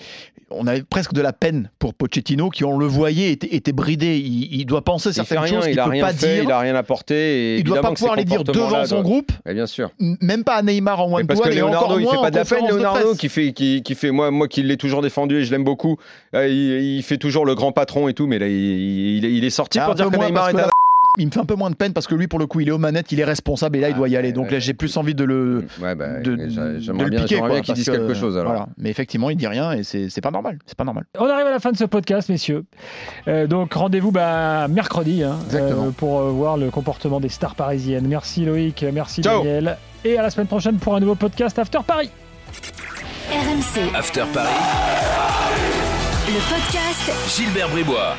on 0.51 0.65
avait 0.67 0.83
presque 0.83 1.11
de 1.11 1.21
la 1.21 1.33
peine 1.33 1.69
pour 1.79 1.93
Pochettino, 1.95 2.49
qui 2.51 2.63
on 2.63 2.77
le 2.77 2.85
voyait 2.85 3.31
était, 3.31 3.53
était 3.53 3.73
bridé. 3.73 4.17
Il, 4.17 4.53
il 4.61 4.65
doit 4.65 4.83
penser 4.83 5.11
certaines 5.11 5.39
rien, 5.39 5.55
choses 5.55 5.65
qu'il 5.65 5.75
peut 5.75 5.89
rien 5.89 6.05
pas 6.05 6.13
fait, 6.13 6.35
dire. 6.35 6.43
il 6.45 6.51
a 6.51 6.59
rien 6.59 6.75
apporté. 6.75 7.15
Et 7.55 7.57
il 7.57 7.63
doit 7.65 7.81
pas 7.81 7.89
que 7.89 7.95
pouvoir 7.95 8.15
les 8.15 8.23
dire 8.25 8.43
devant 8.45 8.85
son 8.85 9.01
groupe, 9.01 9.31
Mais 9.45 9.53
bien 9.55 9.65
sûr. 9.65 9.89
même 10.21 10.43
pas 10.45 10.53
à 10.57 10.61
Neymar 10.61 11.01
en 11.01 11.11
one 11.11 11.25
parce 11.27 11.41
to 11.41 11.49
que 11.49 11.49
one 11.51 11.57
et 11.57 11.61
encore 11.63 11.97
Leonardo, 11.97 11.99
il 11.99 12.07
fait 12.15 12.21
pas 12.21 12.31
de 12.31 12.35
la 12.37 12.45
peine, 12.45 12.67
Leonardo, 12.69 13.15
qui 13.15 13.27
fait, 13.27 13.51
qui, 13.53 13.81
qui 13.83 13.95
fait 13.95 14.11
moi, 14.11 14.29
moi 14.31 14.47
qui 14.47 14.61
l'ai 14.63 14.77
toujours 14.77 15.01
défendu 15.01 15.39
et 15.39 15.43
je 15.45 15.51
l'aime 15.51 15.63
beaucoup. 15.65 15.97
euh, 16.35 16.47
il, 16.47 16.97
il 16.97 17.03
fait 17.03 17.17
toujours 17.17 17.45
le 17.45 17.55
grand 17.55 17.71
patron 17.73 18.07
et 18.07 18.13
tout, 18.13 18.27
mais 18.27 18.39
là, 18.39 18.47
il, 18.47 19.43
est 19.43 19.49
sorti 19.49 19.79
Ah, 19.79 19.85
pour 19.87 19.95
dire 19.95 20.09
que 20.09 20.15
Neymar 20.15 20.31
parce 20.33 20.49
est 20.49 20.53
que 20.53 20.57
à 20.59 20.61
là, 20.61 20.69
il 21.17 21.27
me 21.27 21.31
fait 21.31 21.39
un 21.39 21.45
peu 21.45 21.55
moins 21.55 21.69
de 21.69 21.75
peine 21.75 21.93
parce 21.93 22.07
que 22.07 22.15
lui, 22.15 22.27
pour 22.27 22.39
le 22.39 22.47
coup, 22.47 22.59
il 22.59 22.67
est 22.67 22.71
aux 22.71 22.77
manettes, 22.77 23.11
il 23.11 23.19
est 23.19 23.23
responsable 23.25 23.77
et 23.77 23.81
là, 23.81 23.89
il 23.89 23.93
Ah, 23.93 23.97
doit 23.97 24.09
y 24.09 24.15
aller. 24.17 24.27
ouais, 24.29 24.33
Donc 24.33 24.45
ouais. 24.45 24.51
là, 24.53 24.59
j'ai 24.59 24.73
plus 24.73 24.95
envie 24.97 25.15
de 25.15 25.23
le. 25.23 25.65
Ouais, 25.81 25.95
bah, 25.95 26.19
de- 26.19 26.31
le 26.31 26.37
bien, 26.37 26.45
piquer, 26.47 26.79
j'aimerais 26.79 27.39
quoi, 27.39 27.49
bien 27.49 27.61
qu'il 27.61 27.73
dise 27.73 27.85
que, 27.85 27.91
quelque 27.91 28.13
chose 28.13 28.37
alors. 28.37 28.51
Voilà. 28.51 28.67
Mais 28.77 28.89
effectivement, 28.89 29.29
il 29.29 29.37
dit 29.37 29.47
rien 29.47 29.71
et 29.73 29.83
c'est 29.83 30.21
pas 30.21 30.31
normal. 30.31 30.59
C'est 30.65 30.77
pas 30.77 30.83
normal. 30.83 31.05
On 31.19 31.25
arrive 31.29 31.47
à 31.47 31.51
la 31.51 31.59
fin 31.59 31.71
de 31.71 31.77
ce 31.77 31.85
podcast, 31.85 32.29
messieurs. 32.29 32.65
Euh, 33.27 33.47
donc 33.47 33.73
rendez-vous 33.73 34.11
bah, 34.11 34.67
mercredi 34.67 35.23
hein, 35.23 35.37
euh, 35.53 35.89
pour 35.97 36.19
euh, 36.19 36.29
voir 36.31 36.57
le 36.57 36.69
comportement 36.69 37.19
des 37.19 37.29
stars 37.29 37.55
parisiennes. 37.55 38.07
Merci 38.07 38.45
Loïc, 38.45 38.85
merci 38.93 39.21
Ciao. 39.21 39.39
Daniel. 39.43 39.77
Et 40.03 40.17
à 40.17 40.21
la 40.21 40.29
semaine 40.29 40.47
prochaine 40.47 40.77
pour 40.77 40.95
un 40.95 40.99
nouveau 40.99 41.15
podcast 41.15 41.57
After 41.57 41.79
Paris. 41.85 42.09
RMC, 43.31 43.95
After 43.95 44.23
Paris, 44.33 44.49
le 46.27 46.39
podcast 46.49 47.35
Gilbert 47.35 47.69
Bribois. 47.69 48.15